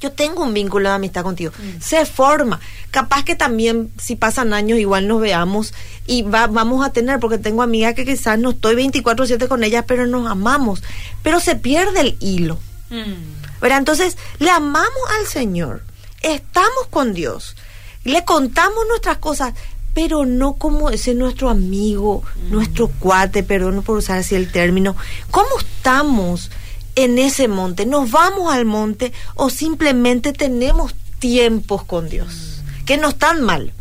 yo 0.00 0.12
tengo 0.12 0.44
un 0.44 0.54
vínculo 0.54 0.88
de 0.88 0.94
amistad 0.94 1.22
contigo. 1.22 1.52
Mm. 1.58 1.80
Se 1.80 2.06
forma. 2.06 2.60
Capaz 2.90 3.24
que 3.24 3.34
también, 3.34 3.90
si 3.98 4.14
pasan 4.14 4.52
años, 4.52 4.78
igual 4.78 5.08
nos 5.08 5.20
veamos 5.20 5.74
y 6.06 6.22
vamos 6.22 6.86
a 6.86 6.92
tener, 6.92 7.18
porque 7.18 7.38
tengo 7.38 7.62
amigas 7.62 7.94
que 7.94 8.04
quizás 8.04 8.38
no 8.38 8.50
estoy 8.50 8.76
24-7 8.76 9.48
con 9.48 9.64
ellas, 9.64 9.84
pero 9.88 10.06
nos 10.06 10.30
amamos. 10.30 10.82
Pero 11.22 11.40
se 11.40 11.56
pierde 11.56 12.00
el 12.00 12.16
hilo. 12.20 12.58
Mm. 12.90 13.66
Entonces, 13.66 14.16
le 14.38 14.50
amamos 14.50 15.02
al 15.18 15.26
Señor. 15.26 15.82
Estamos 16.22 16.86
con 16.90 17.14
Dios. 17.14 17.56
Le 18.04 18.24
contamos 18.24 18.86
nuestras 18.88 19.18
cosas, 19.18 19.54
pero 19.94 20.26
no 20.26 20.54
como 20.54 20.90
ese 20.90 21.14
nuestro 21.14 21.50
amigo, 21.50 22.22
mm. 22.22 22.52
nuestro 22.52 22.88
cuate, 22.88 23.42
perdón 23.42 23.82
por 23.82 23.98
usar 23.98 24.18
así 24.18 24.34
el 24.34 24.50
término. 24.50 24.96
¿Cómo 25.30 25.48
estamos? 25.58 26.50
en 26.98 27.18
ese 27.18 27.46
monte? 27.46 27.86
¿Nos 27.86 28.10
vamos 28.10 28.52
al 28.52 28.64
monte 28.64 29.12
o 29.36 29.50
simplemente 29.50 30.32
tenemos 30.32 30.94
tiempos 31.20 31.84
con 31.84 32.08
Dios? 32.08 32.60
Que 32.86 32.96
no 32.96 33.10
están 33.10 33.42
mal, 33.42 33.72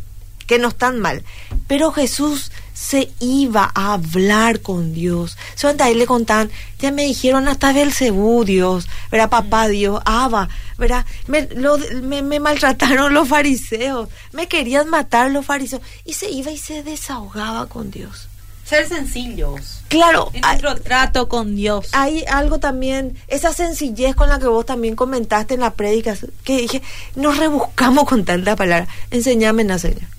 que 0.46 0.60
no 0.60 0.68
están 0.68 1.00
mal. 1.00 1.24
Pero 1.68 1.92
Jesús 1.92 2.52
se 2.78 3.10
iba 3.20 3.72
a 3.74 3.94
hablar 3.94 4.62
con 4.62 4.94
Dios. 4.94 5.36
Son 5.56 5.82
ahí 5.82 5.96
le 5.96 6.06
contaban, 6.06 6.52
ya 6.78 6.92
me 6.92 7.06
dijeron 7.06 7.48
hasta 7.48 7.74
Belcebú, 7.74 8.46
Dios, 8.46 8.88
¿verdad? 9.12 9.30
Papá 9.30 9.68
Dios, 9.68 10.00
Abba, 10.06 10.48
¿verdad? 10.78 11.06
Me, 11.26 12.22
me, 12.22 12.40
maltrataron 12.40 13.16
los 13.16 13.28
fariseos, 13.28 14.10
me 14.32 14.48
querían 14.48 14.90
matar 14.90 15.32
los 15.32 15.46
fariseos. 15.46 15.82
Y 16.06 16.14
se 16.14 16.30
iba 16.30 16.52
y 16.52 16.58
se 16.58 16.84
desahogaba 16.84 17.66
con 17.66 17.90
Dios. 17.90 18.28
Ser 18.64 18.88
sencillos. 18.88 19.82
Claro. 19.88 20.30
En 20.34 20.42
nuestro 20.42 20.76
trato 20.76 21.28
con 21.28 21.56
Dios. 21.56 21.88
Hay 21.94 22.26
algo 22.28 22.60
también, 22.60 23.18
esa 23.28 23.54
sencillez 23.54 24.16
con 24.16 24.30
la 24.30 24.38
que 24.38 24.48
vos 24.48 24.66
también 24.66 24.96
comentaste 24.96 25.56
en 25.56 25.62
la 25.62 25.74
prédica, 25.74 26.16
que 26.44 26.58
dije, 26.58 26.84
nos 27.16 27.38
rebuscamos 27.38 28.06
con 28.06 28.24
tanta 28.24 28.56
palabra. 28.56 28.88
Enseñame, 29.10 29.80
Señor. 29.80 30.17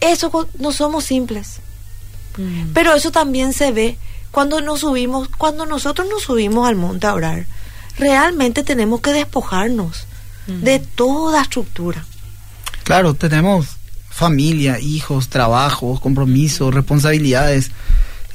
Eso 0.00 0.48
no 0.58 0.72
somos 0.72 1.04
simples. 1.04 1.60
Pero 2.72 2.94
eso 2.94 3.10
también 3.10 3.52
se 3.52 3.72
ve 3.72 3.98
cuando 4.30 4.60
nos 4.60 4.80
subimos, 4.80 5.28
cuando 5.28 5.66
nosotros 5.66 6.08
nos 6.08 6.22
subimos 6.22 6.66
al 6.68 6.76
monte 6.76 7.06
a 7.06 7.14
orar. 7.14 7.46
Realmente 7.98 8.62
tenemos 8.62 9.00
que 9.00 9.12
despojarnos 9.12 10.06
de 10.46 10.80
toda 10.80 11.42
estructura. 11.42 12.04
Claro, 12.84 13.14
tenemos 13.14 13.76
familia, 14.08 14.78
hijos, 14.80 15.28
trabajos, 15.28 16.00
compromisos, 16.00 16.74
responsabilidades. 16.74 17.70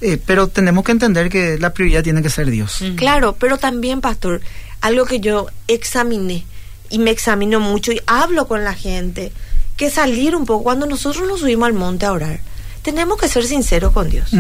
Eh, 0.02 0.22
pero 0.24 0.48
tenemos 0.48 0.84
que 0.84 0.92
entender 0.92 1.30
que 1.30 1.58
la 1.58 1.74
prioridad 1.74 2.04
tiene 2.04 2.22
que 2.22 2.30
ser 2.30 2.50
Dios. 2.50 2.84
Claro, 2.96 3.36
pero 3.40 3.58
también, 3.58 4.00
pastor, 4.00 4.42
algo 4.82 5.06
que 5.06 5.20
yo 5.20 5.48
examiné 5.68 6.46
y 6.90 7.00
me 7.00 7.12
examino 7.12 7.60
mucho 7.60 7.92
y 7.92 8.02
hablo 8.06 8.48
con 8.48 8.64
la 8.64 8.74
gente, 8.74 9.32
que 9.78 9.90
salir 9.90 10.36
un 10.36 10.46
poco, 10.46 10.64
cuando 10.64 10.86
nosotros 10.86 11.28
nos 11.28 11.40
subimos 11.40 11.68
al 11.68 11.74
monte 11.74 12.06
a 12.06 12.12
orar, 12.12 12.42
tenemos 12.82 13.18
que 13.18 13.30
ser 13.30 13.46
sinceros 13.46 13.94
con 13.94 14.10
Dios, 14.10 14.32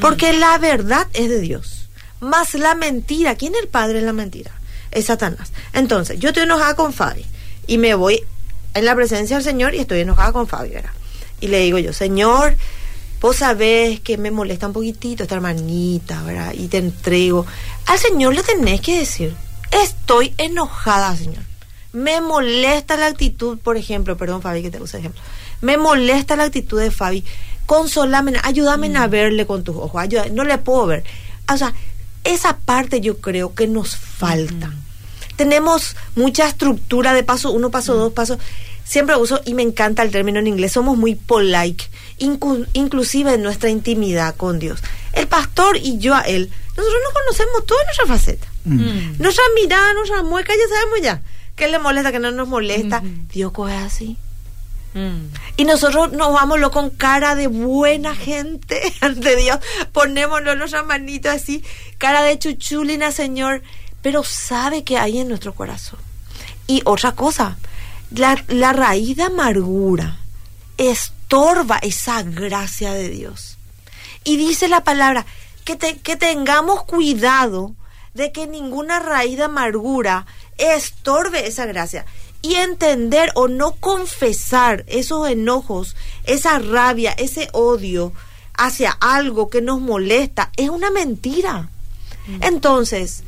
porque 0.00 0.32
la 0.32 0.58
verdad 0.58 1.06
es 1.12 1.28
de 1.28 1.40
Dios, 1.40 1.88
más 2.20 2.54
la 2.54 2.74
mentira, 2.74 3.36
¿quién 3.36 3.54
es 3.54 3.62
el 3.62 3.68
padre 3.68 4.00
de 4.00 4.06
la 4.06 4.12
mentira? 4.12 4.52
Es 4.90 5.06
Satanás. 5.06 5.52
Entonces, 5.72 6.18
yo 6.18 6.30
estoy 6.30 6.44
enojada 6.44 6.74
con 6.74 6.92
Fabi 6.92 7.24
y 7.66 7.78
me 7.78 7.94
voy 7.94 8.24
en 8.76 8.84
la 8.84 8.94
presencia 8.94 9.36
del 9.36 9.44
Señor 9.44 9.74
y 9.74 9.78
estoy 9.78 10.00
enojada 10.00 10.32
con 10.32 10.46
Fabio, 10.46 10.80
Y 11.40 11.48
le 11.48 11.60
digo 11.60 11.78
yo, 11.78 11.92
Señor, 11.92 12.56
vos 13.20 13.36
sabés 13.36 14.00
que 14.00 14.18
me 14.18 14.30
molesta 14.30 14.66
un 14.66 14.74
poquitito 14.74 15.22
esta 15.22 15.34
hermanita, 15.34 16.22
¿verdad? 16.22 16.52
Y 16.52 16.68
te 16.68 16.78
entrego. 16.78 17.46
Al 17.86 17.98
Señor 17.98 18.34
le 18.34 18.42
tenés 18.42 18.82
que 18.82 18.98
decir, 18.98 19.34
estoy 19.70 20.34
enojada, 20.36 21.16
Señor. 21.16 21.42
Me 21.96 22.20
molesta 22.20 22.96
la 22.96 23.06
actitud, 23.06 23.58
por 23.58 23.76
ejemplo, 23.76 24.16
perdón, 24.16 24.42
Fabi, 24.42 24.62
que 24.62 24.70
te 24.70 24.80
use 24.80 24.98
ejemplo. 24.98 25.22
Me 25.60 25.76
molesta 25.76 26.36
la 26.36 26.44
actitud 26.44 26.80
de 26.80 26.90
Fabi. 26.90 27.24
Consolame, 27.66 28.34
ayúdame 28.42 28.96
a 28.96 29.06
mm. 29.06 29.10
verle 29.10 29.46
con 29.46 29.64
tus 29.64 29.76
ojos. 29.76 30.00
Ayúdame, 30.00 30.30
no 30.30 30.44
le 30.44 30.58
puedo 30.58 30.86
ver. 30.86 31.04
O 31.52 31.56
sea, 31.56 31.72
esa 32.24 32.58
parte 32.58 33.00
yo 33.00 33.18
creo 33.18 33.54
que 33.54 33.66
nos 33.66 33.96
falta 33.96 34.72
tenemos 35.36 35.96
mucha 36.14 36.48
estructura 36.48 37.12
de 37.12 37.22
paso 37.22 37.52
uno, 37.52 37.70
paso 37.70 37.94
dos, 37.94 38.12
paso. 38.12 38.38
Siempre 38.84 39.16
uso 39.16 39.40
y 39.44 39.54
me 39.54 39.62
encanta 39.62 40.02
el 40.02 40.12
término 40.12 40.38
en 40.38 40.46
inglés, 40.46 40.72
somos 40.72 40.96
muy 40.96 41.16
polite, 41.16 41.84
inclusive 42.18 43.34
en 43.34 43.42
nuestra 43.42 43.68
intimidad 43.68 44.36
con 44.36 44.60
Dios. 44.60 44.80
El 45.12 45.26
pastor 45.26 45.76
y 45.76 45.98
yo 45.98 46.14
a 46.14 46.20
él, 46.20 46.50
nosotros 46.76 47.00
nos 47.02 47.12
conocemos 47.12 47.66
toda 47.66 47.84
nuestra 47.84 48.06
faceta. 48.06 48.46
Mm. 48.64 48.74
Mm. 48.74 49.16
Nuestra 49.18 49.42
mirada, 49.56 49.92
nuestra 49.94 50.22
mueca, 50.22 50.52
ya 50.54 50.74
sabemos 50.74 51.00
ya. 51.02 51.22
¿Qué 51.56 51.68
le 51.68 51.78
molesta, 51.78 52.12
qué 52.12 52.18
no 52.18 52.30
nos 52.30 52.48
molesta? 52.48 53.02
Dios 53.32 53.50
coge 53.52 53.74
así. 53.74 54.16
Mm. 54.94 55.32
Y 55.56 55.64
nosotros 55.64 56.12
nos 56.12 56.32
vámonos 56.32 56.70
con 56.70 56.90
cara 56.90 57.34
de 57.34 57.48
buena 57.48 58.14
gente 58.14 58.80
ante 59.00 59.36
Dios. 59.36 59.58
Ponémoslo 59.92 60.54
nuestra 60.54 60.82
manito 60.82 61.30
así, 61.30 61.64
cara 61.98 62.22
de 62.22 62.38
chuchulina, 62.38 63.10
Señor 63.10 63.62
pero 64.06 64.22
sabe 64.22 64.84
que 64.84 64.98
hay 64.98 65.18
en 65.18 65.26
nuestro 65.26 65.52
corazón. 65.52 65.98
Y 66.68 66.80
otra 66.84 67.10
cosa, 67.10 67.56
la, 68.12 68.72
raíz 68.72 69.16
de 69.16 69.24
amargura 69.24 70.20
estorba 70.78 71.78
esa 71.78 72.22
gracia 72.22 72.92
de 72.92 73.08
Dios. 73.08 73.58
Y 74.22 74.36
dice 74.36 74.68
la 74.68 74.84
palabra, 74.84 75.26
que, 75.64 75.76
que 75.76 76.14
tengamos 76.14 76.84
cuidado 76.84 77.74
de 78.14 78.30
que 78.30 78.46
ninguna 78.46 79.00
raíz 79.00 79.38
de 79.38 79.42
amargura 79.42 80.24
estorbe 80.58 81.46
esa 81.46 81.66
gracia. 81.66 82.04
y 82.42 82.54
entender 82.54 83.32
o 83.34 83.48
no 83.48 83.72
confesar 83.72 84.84
esos 84.86 85.28
enojos, 85.28 85.96
esa 86.24 86.60
rabia, 86.60 87.10
ese 87.18 87.48
odio 87.52 88.12
hacia 88.56 88.92
algo 89.00 89.50
que 89.50 89.62
nos 89.62 89.80
molesta, 89.80 90.52
es 90.56 90.68
una 90.68 90.90
mentira. 90.90 91.70
Mm. 92.28 92.42
Entonces, 92.44 93.24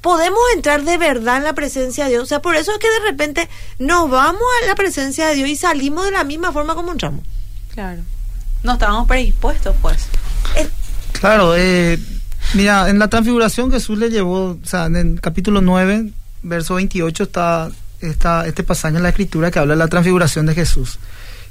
podemos 0.00 0.40
entrar 0.54 0.84
de 0.84 0.98
verdad 0.98 1.38
en 1.38 1.44
la 1.44 1.54
presencia 1.54 2.04
de 2.04 2.10
Dios. 2.10 2.22
O 2.22 2.26
sea, 2.26 2.42
por 2.42 2.56
eso 2.56 2.72
es 2.72 2.78
que 2.78 2.90
de 2.90 3.00
repente 3.10 3.48
nos 3.78 4.10
vamos 4.10 4.42
a 4.62 4.66
la 4.66 4.74
presencia 4.74 5.28
de 5.28 5.34
Dios 5.34 5.48
y 5.48 5.56
salimos 5.56 6.04
de 6.04 6.12
la 6.12 6.24
misma 6.24 6.52
forma 6.52 6.74
como 6.74 6.92
entramos. 6.92 7.24
Claro. 7.74 8.02
No 8.62 8.72
estábamos 8.72 9.06
predispuestos, 9.06 9.74
pues. 9.80 10.06
Eh, 10.56 10.68
claro, 11.12 11.54
eh, 11.56 11.98
mira, 12.54 12.88
en 12.90 12.98
la 12.98 13.08
transfiguración 13.08 13.70
Jesús 13.70 13.98
le 13.98 14.10
llevó, 14.10 14.58
o 14.62 14.66
sea, 14.66 14.86
en 14.86 14.96
el 14.96 15.20
capítulo 15.20 15.60
9, 15.60 16.10
verso 16.42 16.74
28 16.74 17.22
está, 17.22 17.70
está 18.00 18.46
este 18.46 18.62
pasaje 18.62 18.96
en 18.96 19.02
la 19.02 19.10
escritura 19.10 19.50
que 19.50 19.58
habla 19.58 19.74
de 19.74 19.78
la 19.78 19.88
transfiguración 19.88 20.46
de 20.46 20.54
Jesús. 20.54 20.98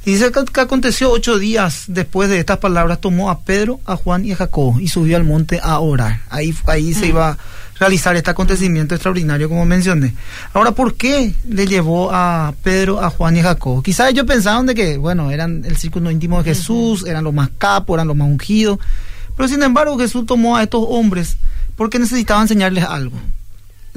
Y 0.06 0.12
dice 0.12 0.32
que, 0.32 0.62
aconteció 0.62 1.12
ocho 1.12 1.38
días 1.38 1.84
después 1.88 2.29
de 2.29 2.39
estas 2.39 2.60
palabras, 2.60 3.01
tomó 3.01 3.29
a 3.29 3.41
Pedro, 3.41 3.82
a 3.86 3.98
Juan 3.98 4.24
y 4.24 4.32
a 4.32 4.38
Jacob 4.38 4.79
y 4.79 4.88
subió 4.88 5.17
al 5.17 5.25
monte 5.25 5.60
a 5.62 5.79
orar. 5.79 6.22
Ahí, 6.29 6.56
ahí 6.65 6.94
se 6.94 7.08
mm. 7.08 7.10
iba 7.10 7.29
a 7.32 7.38
realizar 7.77 8.15
este 8.15 8.32
acontecimiento 8.32 8.96
extraordinario, 8.96 9.50
como 9.50 9.65
mencioné. 9.65 10.13
Ahora, 10.53 10.72
¿por 10.72 10.96
qué 10.96 11.34
le 11.50 11.67
llevó 11.67 12.10
a 12.13 12.53
Pedro, 12.63 13.03
a 13.03 13.10
Juan 13.10 13.36
y 13.36 13.41
a 13.41 13.44
Jacob? 13.44 13.84
Quizás 13.84 14.12
ellos 14.12 14.25
pensaban 14.25 14.65
de 14.65 14.75
que, 14.75 14.98
bueno, 14.98 15.29
eran 15.29 15.65
el 15.65 15.75
círculo 15.75 16.10
íntimo 16.10 16.38
de 16.41 16.56
Jesús, 16.56 17.06
eran 17.06 17.25
los 17.25 17.34
más 17.34 17.50
capos, 17.58 17.96
eran 17.96 18.08
los 18.08 18.15
más 18.15 18.29
ungidos. 18.29 18.79
Pero 19.36 19.50
sin 19.50 19.62
embargo, 19.62 19.98
Jesús 20.00 20.25
tomó 20.25 20.56
a 20.56 20.63
estos 20.63 20.86
hombres 20.88 21.38
porque 21.75 22.00
necesitaba 22.00 22.41
enseñarles 22.41 22.86
algo. 22.86 23.17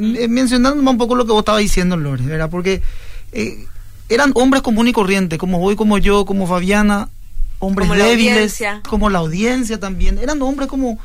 Eh, 0.00 0.28
mencionando 0.28 0.90
un 0.90 0.98
poco 0.98 1.14
lo 1.14 1.26
que 1.26 1.32
vos 1.32 1.40
estabas 1.40 1.60
diciendo, 1.60 1.96
Lore, 1.96 2.24
¿verdad? 2.24 2.48
Porque 2.50 2.82
eh, 3.32 3.66
eran 4.08 4.32
hombres 4.34 4.62
comunes 4.62 4.90
y 4.90 4.94
corrientes, 4.94 5.38
como 5.38 5.58
vos 5.58 5.74
como 5.76 5.98
yo, 5.98 6.24
como 6.24 6.46
Fabiana, 6.46 7.08
hombres 7.58 7.88
débiles, 7.90 8.62
como 8.88 9.10
la 9.10 9.18
audiencia 9.18 9.78
también. 9.78 10.18
Eran 10.18 10.40
hombres 10.42 10.68
como, 10.68 10.98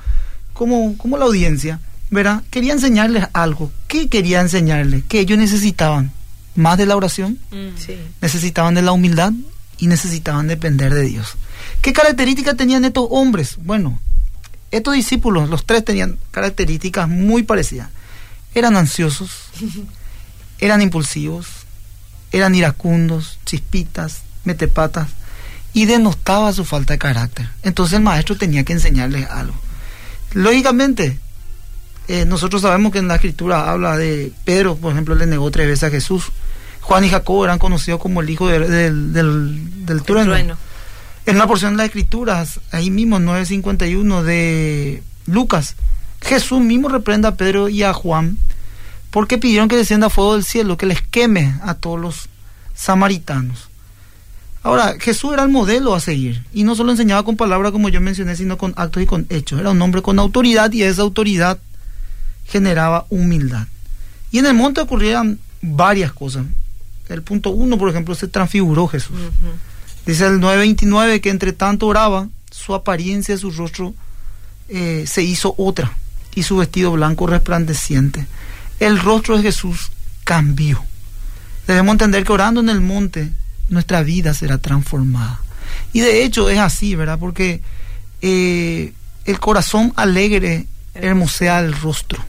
como, 0.53 0.97
como 0.97 1.17
la 1.17 1.25
audiencia, 1.25 1.79
¿verdad? 2.09 2.41
Quería 2.49 2.73
enseñarles 2.73 3.27
algo. 3.33 3.71
¿Qué 3.87 4.09
quería 4.09 4.41
enseñarles? 4.41 5.03
Que 5.03 5.19
ellos 5.19 5.37
necesitaban 5.37 6.11
más 6.55 6.77
de 6.77 6.85
la 6.85 6.95
oración, 6.95 7.37
mm. 7.51 8.21
necesitaban 8.21 8.75
de 8.75 8.81
la 8.81 8.93
humildad 8.93 9.33
y 9.77 9.87
necesitaban 9.87 10.47
depender 10.47 10.93
de 10.93 11.03
Dios. 11.03 11.35
¿Qué 11.81 11.93
características 11.93 12.55
tenían 12.55 12.85
estos 12.85 13.07
hombres? 13.09 13.57
Bueno, 13.61 13.99
estos 14.71 14.93
discípulos, 14.93 15.49
los 15.49 15.65
tres 15.65 15.83
tenían 15.85 16.17
características 16.31 17.07
muy 17.09 17.43
parecidas. 17.43 17.89
Eran 18.55 18.77
ansiosos, 18.77 19.29
eran 20.59 20.81
impulsivos, 20.81 21.47
eran 22.31 22.55
iracundos, 22.55 23.37
chispitas, 23.45 24.21
metepatas, 24.45 25.09
y 25.73 25.85
denostaba 25.85 26.53
su 26.53 26.65
falta 26.65 26.93
de 26.93 26.99
carácter. 26.99 27.49
Entonces 27.61 27.97
el 27.97 28.03
maestro 28.03 28.37
tenía 28.37 28.63
que 28.63 28.73
enseñarles 28.73 29.29
algo. 29.29 29.55
Lógicamente, 30.33 31.19
eh, 32.07 32.25
nosotros 32.25 32.61
sabemos 32.61 32.91
que 32.91 32.99
en 32.99 33.07
la 33.07 33.15
escritura 33.15 33.69
habla 33.69 33.97
de 33.97 34.31
Pedro, 34.45 34.75
por 34.77 34.93
ejemplo, 34.93 35.15
le 35.15 35.25
negó 35.25 35.51
tres 35.51 35.67
veces 35.67 35.83
a 35.83 35.89
Jesús. 35.89 36.31
Juan 36.81 37.03
y 37.03 37.09
Jacob 37.09 37.43
eran 37.43 37.59
conocidos 37.59 37.99
como 37.99 38.21
el 38.21 38.29
hijo 38.29 38.47
del, 38.47 39.11
del, 39.11 40.03
trueno. 40.03 40.57
En 41.25 41.35
una 41.35 41.47
porción 41.47 41.73
de 41.73 41.77
las 41.77 41.87
escrituras, 41.87 42.59
ahí 42.71 42.91
mismo, 42.91 43.17
9.51 43.17 44.21
de 44.21 45.03
Lucas, 45.25 45.75
Jesús 46.25 46.59
mismo 46.59 46.89
reprenda 46.89 47.29
a 47.29 47.35
Pedro 47.35 47.69
y 47.69 47.83
a 47.83 47.93
Juan 47.93 48.37
porque 49.11 49.37
pidieron 49.37 49.69
que 49.69 49.77
descienda 49.77 50.09
fuego 50.09 50.33
del 50.33 50.43
cielo, 50.43 50.75
que 50.75 50.87
les 50.87 51.01
queme 51.01 51.55
a 51.61 51.75
todos 51.75 51.99
los 51.99 52.29
samaritanos. 52.73 53.69
Ahora, 54.63 54.95
Jesús 54.99 55.31
era 55.33 55.43
el 55.43 55.49
modelo 55.49 55.93
a 55.93 55.99
seguir 55.99 56.43
y 56.51 56.63
no 56.63 56.75
solo 56.75 56.91
enseñaba 56.91 57.23
con 57.23 57.37
palabras 57.37 57.71
como 57.71 57.89
yo 57.89 58.01
mencioné, 58.01 58.35
sino 58.35 58.57
con 58.57 58.73
actos 58.75 59.03
y 59.03 59.05
con 59.05 59.27
hechos. 59.29 59.59
Era 59.59 59.69
un 59.69 59.81
hombre 59.81 60.01
con 60.01 60.17
autoridad 60.17 60.71
y 60.73 60.81
esa 60.81 61.03
autoridad 61.03 61.59
generaba 62.45 63.05
humildad. 63.09 63.67
Y 64.31 64.39
en 64.39 64.47
el 64.47 64.55
monte 64.55 64.81
ocurrían 64.81 65.39
varias 65.61 66.11
cosas. 66.11 66.45
El 67.07 67.21
punto 67.21 67.51
uno, 67.51 67.77
por 67.77 67.89
ejemplo, 67.89 68.15
se 68.15 68.27
transfiguró 68.27 68.87
Jesús. 68.87 69.15
Dice 70.07 70.25
el 70.25 70.41
9.29 70.41 71.21
que 71.21 71.29
entre 71.29 71.53
tanto 71.53 71.85
oraba, 71.85 72.27
su 72.49 72.73
apariencia, 72.73 73.37
su 73.37 73.51
rostro 73.51 73.93
eh, 74.67 75.05
se 75.07 75.21
hizo 75.21 75.53
otra 75.57 75.95
y 76.35 76.43
su 76.43 76.57
vestido 76.57 76.91
blanco 76.91 77.27
resplandeciente 77.27 78.27
el 78.79 78.99
rostro 78.99 79.37
de 79.37 79.43
Jesús 79.43 79.91
cambió. 80.23 80.83
Debemos 81.67 81.93
entender 81.93 82.23
que 82.23 82.33
orando 82.33 82.61
en 82.61 82.69
el 82.69 82.81
monte, 82.81 83.31
nuestra 83.69 84.03
vida 84.03 84.33
será 84.33 84.57
transformada. 84.57 85.39
Y 85.93 86.01
de 86.01 86.23
hecho 86.23 86.49
es 86.49 86.59
así, 86.59 86.95
¿verdad? 86.95 87.17
Porque 87.17 87.61
eh, 88.21 88.93
el 89.25 89.39
corazón 89.39 89.93
alegre 89.95 90.67
hermosea 90.93 91.59
el 91.59 91.73
rostro. 91.73 92.23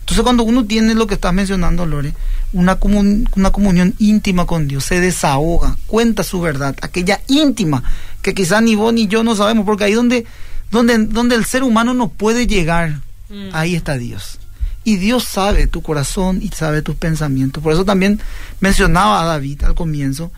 Entonces 0.00 0.22
cuando 0.22 0.44
uno 0.44 0.64
tiene 0.64 0.94
lo 0.94 1.06
que 1.06 1.14
estás 1.14 1.34
mencionando, 1.34 1.84
Lore, 1.84 2.14
una, 2.52 2.78
una 2.80 3.50
comunión 3.50 3.94
íntima 3.98 4.46
con 4.46 4.68
Dios, 4.68 4.84
se 4.84 5.00
desahoga, 5.00 5.76
cuenta 5.88 6.22
su 6.22 6.40
verdad, 6.40 6.76
aquella 6.80 7.20
íntima 7.26 7.82
que 8.22 8.32
quizás 8.32 8.62
ni 8.62 8.76
vos 8.76 8.94
ni 8.94 9.08
yo 9.08 9.24
no 9.24 9.34
sabemos, 9.34 9.66
porque 9.66 9.84
ahí 9.84 9.94
donde, 9.94 10.24
donde, 10.70 10.98
donde 10.98 11.34
el 11.34 11.44
ser 11.44 11.64
humano 11.64 11.92
no 11.92 12.08
puede 12.08 12.46
llegar, 12.46 13.00
mm. 13.28 13.48
ahí 13.52 13.74
está 13.74 13.96
Dios. 13.96 14.38
Y 14.84 14.96
Dios 14.96 15.24
sabe 15.24 15.66
tu 15.66 15.82
corazón 15.82 16.40
y 16.42 16.48
sabe 16.48 16.82
tus 16.82 16.94
pensamientos. 16.94 17.62
Por 17.62 17.72
eso 17.72 17.84
también 17.84 18.20
mencionaba 18.60 19.20
a 19.20 19.24
David 19.24 19.64
al 19.64 19.74
comienzo, 19.74 20.30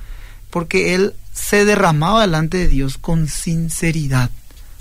porque 0.50 0.94
él 0.94 1.14
se 1.32 1.64
derramaba 1.64 2.22
delante 2.22 2.56
de 2.56 2.68
Dios 2.68 2.96
con 2.98 3.28
sinceridad. 3.28 4.30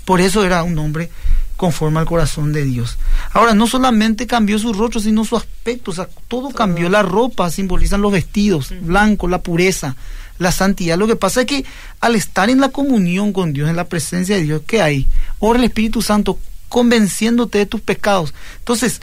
Por 0.04 0.22
eso 0.22 0.42
era 0.42 0.62
un 0.62 0.78
hombre 0.78 1.10
conforme 1.58 1.98
al 1.98 2.06
corazón 2.06 2.52
de 2.52 2.64
Dios. 2.64 2.96
Ahora, 3.32 3.52
no 3.52 3.66
solamente 3.66 4.26
cambió 4.26 4.58
su 4.58 4.72
rostro, 4.72 5.00
sino 5.00 5.24
su 5.24 5.36
aspecto, 5.36 5.90
o 5.90 5.94
sea, 5.94 6.08
todo 6.28 6.50
cambió. 6.50 6.88
La 6.88 7.02
ropa 7.02 7.50
simbolizan 7.50 8.00
los 8.00 8.12
vestidos, 8.12 8.72
blanco, 8.80 9.28
la 9.28 9.42
pureza, 9.42 9.96
la 10.38 10.52
santidad. 10.52 10.96
Lo 10.96 11.08
que 11.08 11.16
pasa 11.16 11.40
es 11.40 11.46
que 11.46 11.64
al 12.00 12.14
estar 12.14 12.48
en 12.48 12.60
la 12.60 12.68
comunión 12.70 13.32
con 13.32 13.52
Dios, 13.52 13.68
en 13.68 13.76
la 13.76 13.88
presencia 13.88 14.36
de 14.36 14.42
Dios, 14.42 14.62
¿qué 14.66 14.80
hay? 14.80 15.08
Ora 15.40 15.58
el 15.58 15.64
Espíritu 15.64 16.00
Santo 16.00 16.38
convenciéndote 16.68 17.58
de 17.58 17.66
tus 17.66 17.80
pecados. 17.80 18.34
Entonces, 18.58 19.00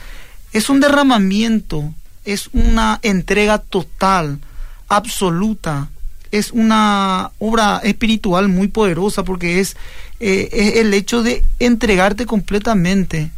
es 0.54 0.70
un 0.70 0.80
derramamiento, 0.80 1.94
es 2.24 2.50
una 2.54 3.00
entrega 3.02 3.58
total, 3.58 4.40
absoluta, 4.88 5.90
es 6.32 6.52
una 6.52 7.32
obra 7.40 7.80
espiritual 7.84 8.50
muy 8.50 8.68
poderosa 8.68 9.24
porque 9.24 9.60
es, 9.60 9.76
eh, 10.20 10.74
el 10.76 10.94
hecho 10.94 11.24
de 11.24 11.44
entregarte 11.60 12.26
completamente 12.26 13.32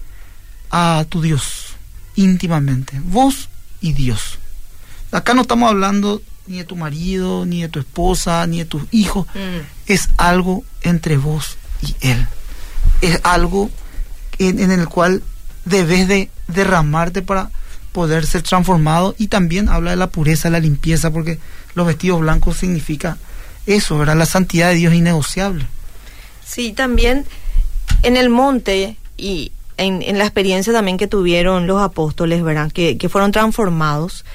a 0.70 1.06
tu 1.10 1.22
Dios, 1.22 1.76
íntimamente, 2.16 3.00
vos 3.04 3.50
y 3.82 3.94
Dios. 3.94 4.40
Acá 5.12 5.34
no 5.34 5.42
estamos 5.42 5.70
hablando 5.70 6.22
ni 6.48 6.58
de 6.58 6.64
tu 6.64 6.76
marido, 6.76 7.46
ni 7.46 7.62
de 7.62 7.70
tu 7.70 7.80
esposa, 7.80 8.46
ni 8.48 8.60
de 8.60 8.66
tus 8.66 8.84
hijos. 8.92 9.28
Mm. 9.28 9.92
Es 9.92 10.10
algo 10.18 10.64
entre 10.82 11.18
vos 11.18 11.58
y 11.82 11.96
Él. 12.02 12.28
Es 13.02 13.20
algo 13.24 13.70
en 14.40 14.72
el 14.72 14.88
cual 14.88 15.24
debes 15.66 16.08
de 16.08 16.30
derramarte 16.48 17.22
para 17.22 17.50
poder 17.92 18.26
ser 18.26 18.44
transformado 18.44 19.16
y 19.18 19.28
también 19.28 19.70
habla 19.70 19.92
de 19.92 19.98
la 19.98 20.08
pureza, 20.08 20.50
la 20.50 20.60
limpieza, 20.60 21.12
porque 21.12 21.40
los 21.74 21.88
vestidos 21.88 22.20
blancos 22.20 22.58
significa 22.58 23.18
eso, 23.66 23.98
¿verdad? 23.98 24.16
La 24.16 24.26
santidad 24.26 24.70
de 24.70 24.76
Dios 24.76 24.94
es 24.94 25.00
innegociable. 25.00 25.66
Sí, 26.46 26.74
también 26.74 27.26
en 28.04 28.18
el 28.18 28.30
monte 28.30 28.98
y 29.18 29.52
en, 29.78 30.18
la 30.18 30.24
experiencia 30.24 30.74
también 30.74 30.98
que 30.98 31.08
tuvieron 31.08 31.68
los 31.68 31.82
apóstoles, 31.82 32.44
¿verdad? 32.44 32.72
Que, 32.72 32.98
fueron 33.10 33.32
transformados. 33.32 34.26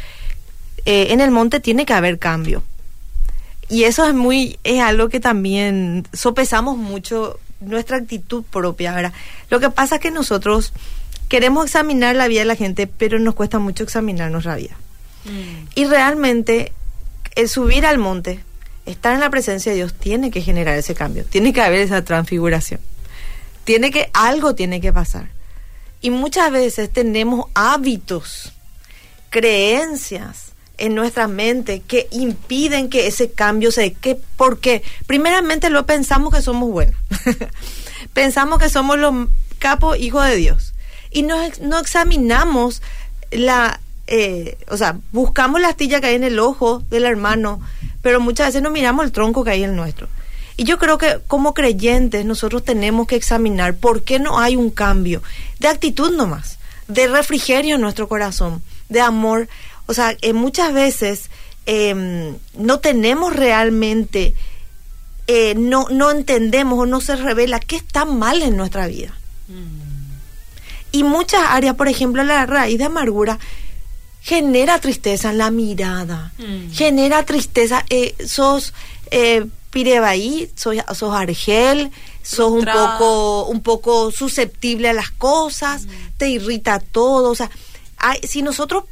Eh, 0.85 1.09
en 1.11 1.21
el 1.21 1.31
monte 1.31 1.61
tiene 1.61 1.87
que 1.87 1.93
haber 1.93 2.19
cambio. 2.19 2.63
Y 3.69 3.85
eso 3.85 4.07
es 4.07 4.15
muy, 4.15 4.59
es 4.65 4.83
algo 4.83 5.09
que 5.09 5.21
también 5.21 6.07
sopesamos 6.13 6.77
mucho 6.77 7.39
nuestra 7.65 7.97
actitud 7.97 8.45
propia, 8.45 8.95
¿verdad? 8.95 9.13
Lo 9.51 9.61
que 9.61 9.71
pasa 9.71 9.97
es 9.97 10.01
que 10.01 10.11
nosotros 10.11 10.73
queremos 11.29 11.65
examinar 11.67 12.15
la 12.17 12.29
vida 12.29 12.41
de 12.41 12.47
la 12.47 12.57
gente, 12.57 12.87
pero 12.87 13.19
nos 13.19 13.35
cuesta 13.35 13.59
mucho 13.59 13.85
examinar 13.85 14.31
nuestra 14.31 14.57
vida. 14.57 14.77
Mm. 15.25 15.69
Y 15.75 15.85
realmente 15.87 16.73
el 17.35 17.49
subir 17.49 17.87
al 17.87 17.99
monte, 17.99 18.41
estar 18.87 19.15
en 19.15 19.21
la 19.21 19.31
presencia 19.31 19.73
de 19.73 19.77
Dios, 19.77 19.95
tiene 19.95 20.31
que 20.31 20.43
generar 20.43 20.77
ese 20.77 20.95
cambio, 20.95 21.25
tiene 21.25 21.53
que 21.53 21.63
haber 21.63 21.81
esa 21.81 22.05
transfiguración. 22.05 22.81
Tiene 23.65 23.91
que, 23.91 24.11
algo 24.13 24.55
tiene 24.55 24.81
que 24.81 24.93
pasar. 24.93 25.29
Y 26.01 26.11
muchas 26.11 26.51
veces 26.51 26.93
tenemos 26.93 27.47
hábitos, 27.55 28.53
creencias 29.31 30.52
en 30.79 30.95
nuestra 30.95 31.29
mente 31.29 31.81
que 31.81 32.09
impiden 32.11 32.89
que 32.89 33.07
ese 33.07 33.31
cambio 33.31 33.71
se 33.73 33.83
dé. 33.83 33.93
¿Qué? 33.93 34.19
¿Por 34.37 34.61
qué? 34.61 34.83
Primeramente 35.07 35.71
lo 35.71 35.87
pensamos 35.87 36.35
que 36.35 36.43
somos 36.43 36.71
buenos. 36.71 36.97
pensamos 38.13 38.59
que 38.59 38.69
somos 38.69 38.99
los 38.99 39.29
capos 39.59 39.99
hijos 39.99 40.27
de 40.27 40.37
Dios 40.37 40.73
y 41.13 41.23
no, 41.23 41.37
no 41.61 41.79
examinamos 41.79 42.83
la, 43.31 43.81
eh, 44.07 44.59
o 44.69 44.77
sea, 44.77 44.99
buscamos 45.13 45.61
la 45.61 45.69
astilla 45.69 46.01
que 46.01 46.09
hay 46.09 46.15
en 46.17 46.25
el 46.25 46.39
ojo 46.39 46.83
del 46.91 47.05
hermano, 47.05 47.61
pero 48.01 48.21
muchas 48.21 48.49
veces 48.49 48.63
no 48.63 48.71
miramos 48.71 49.05
el 49.05 49.13
tronco 49.13 49.45
que 49.45 49.51
hay 49.51 49.63
en 49.63 49.71
el 49.71 49.77
nuestro. 49.77 50.09
Y 50.57 50.65
yo 50.65 50.79
creo 50.79 50.99
que 50.99 51.19
como 51.27 51.55
creyentes 51.55 52.25
nosotros 52.25 52.65
tenemos 52.65 53.07
que 53.07 53.17
examinar 53.17 53.75
por 53.75 54.03
qué 54.03 54.19
no 54.19 54.39
hay 54.39 54.57
un 54.57 54.71
cambio 54.71 55.23
de 55.61 55.69
actitud 55.69 56.15
nomás, 56.15 56.59
de 56.89 57.09
refrigerio 57.09 57.77
en 57.77 57.81
nuestro 57.81 58.09
corazón, 58.09 58.63
de 58.89 59.01
amor. 59.01 59.49
O 59.87 59.95
sea, 59.95 60.17
eh, 60.23 60.33
muchas 60.33 60.73
veces 60.73 61.31
em, 61.67 62.37
no 62.55 62.81
tenemos 62.81 63.35
realmente, 63.35 64.35
eh, 65.27 65.55
no, 65.55 65.87
no 65.91 66.11
entendemos 66.11 66.79
o 66.79 66.87
no 66.87 67.01
se 67.01 67.17
revela 67.17 67.61
qué 67.61 67.77
está 67.77 68.05
mal 68.05 68.43
en 68.43 68.57
nuestra 68.57 68.87
vida. 68.87 69.15
Y 70.93 71.05
muchas 71.05 71.41
áreas, 71.49 71.75
por 71.77 71.89
ejemplo, 71.89 72.23
la 72.23 72.45
raíz 72.47 72.79
de 72.79 72.85
amargura 72.85 73.39
genera 74.23 74.79
tristeza 74.79 75.31
en 75.31 75.39
la 75.39 75.51
mirada, 75.51 76.33
genera 76.73 77.25
tristeza, 77.25 77.85
eh, 77.91 78.15
sos 78.27 78.73
eh, 79.11 79.47
pirebaí, 79.71 80.51
sos, 80.55 80.77
sos 80.95 81.15
argel, 81.15 81.91
sos 82.23 82.53
un 82.53 82.65
poco, 82.65 83.47
un 83.47 83.63
poco 83.63 84.13
susceptible 84.13 84.91
a 84.91 84.93
las 84.93 85.11
cosas, 85.11 85.87
te 86.19 86.29
irrita 86.29 86.79
todo, 86.79 87.31
o 87.31 87.35
sea, 87.35 87.51
si 88.23 88.43
nosotros, 88.43 88.85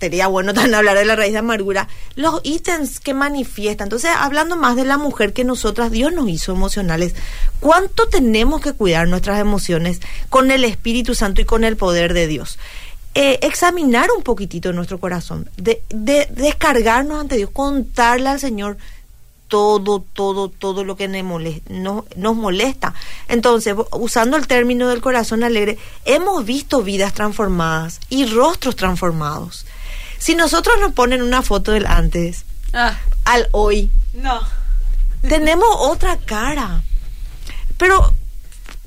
sería 0.00 0.26
bueno 0.26 0.54
también 0.54 0.74
hablar 0.74 0.96
de 0.96 1.04
la 1.04 1.16
raíz 1.16 1.32
de 1.32 1.38
amargura, 1.38 1.88
los 2.14 2.40
ítems 2.44 3.00
que 3.00 3.14
manifiestan, 3.14 3.86
entonces 3.86 4.10
hablando 4.16 4.56
más 4.56 4.76
de 4.76 4.84
la 4.84 4.98
mujer 4.98 5.32
que 5.32 5.44
nosotras, 5.44 5.90
Dios 5.90 6.12
nos 6.12 6.28
hizo 6.28 6.52
emocionales, 6.52 7.14
¿cuánto 7.60 8.08
tenemos 8.08 8.60
que 8.60 8.72
cuidar 8.72 9.08
nuestras 9.08 9.40
emociones 9.40 10.00
con 10.28 10.50
el 10.50 10.64
Espíritu 10.64 11.14
Santo 11.14 11.40
y 11.40 11.44
con 11.44 11.64
el 11.64 11.76
poder 11.76 12.14
de 12.14 12.26
Dios? 12.26 12.58
Eh, 13.16 13.38
examinar 13.42 14.08
un 14.16 14.24
poquitito 14.24 14.72
nuestro 14.72 14.98
corazón, 14.98 15.48
de, 15.56 15.82
de, 15.90 16.26
descargarnos 16.30 17.20
ante 17.20 17.36
Dios, 17.36 17.50
contarle 17.52 18.28
al 18.28 18.40
Señor 18.40 18.76
todo, 19.54 20.00
todo, 20.00 20.48
todo 20.48 20.82
lo 20.82 20.96
que 20.96 21.06
nos 21.06 22.36
molesta. 22.36 22.92
Entonces, 23.28 23.76
usando 23.92 24.36
el 24.36 24.48
término 24.48 24.88
del 24.88 25.00
corazón 25.00 25.44
alegre, 25.44 25.78
hemos 26.04 26.44
visto 26.44 26.82
vidas 26.82 27.12
transformadas 27.12 28.00
y 28.08 28.26
rostros 28.26 28.74
transformados. 28.74 29.64
Si 30.18 30.34
nosotros 30.34 30.74
nos 30.80 30.92
ponen 30.92 31.22
una 31.22 31.42
foto 31.42 31.70
del 31.70 31.86
antes 31.86 32.44
Ah, 32.72 32.98
al 33.26 33.48
hoy, 33.52 33.92
no. 34.12 34.40
tenemos 35.22 35.68
otra 35.78 36.16
cara. 36.16 36.82
Pero 37.78 38.12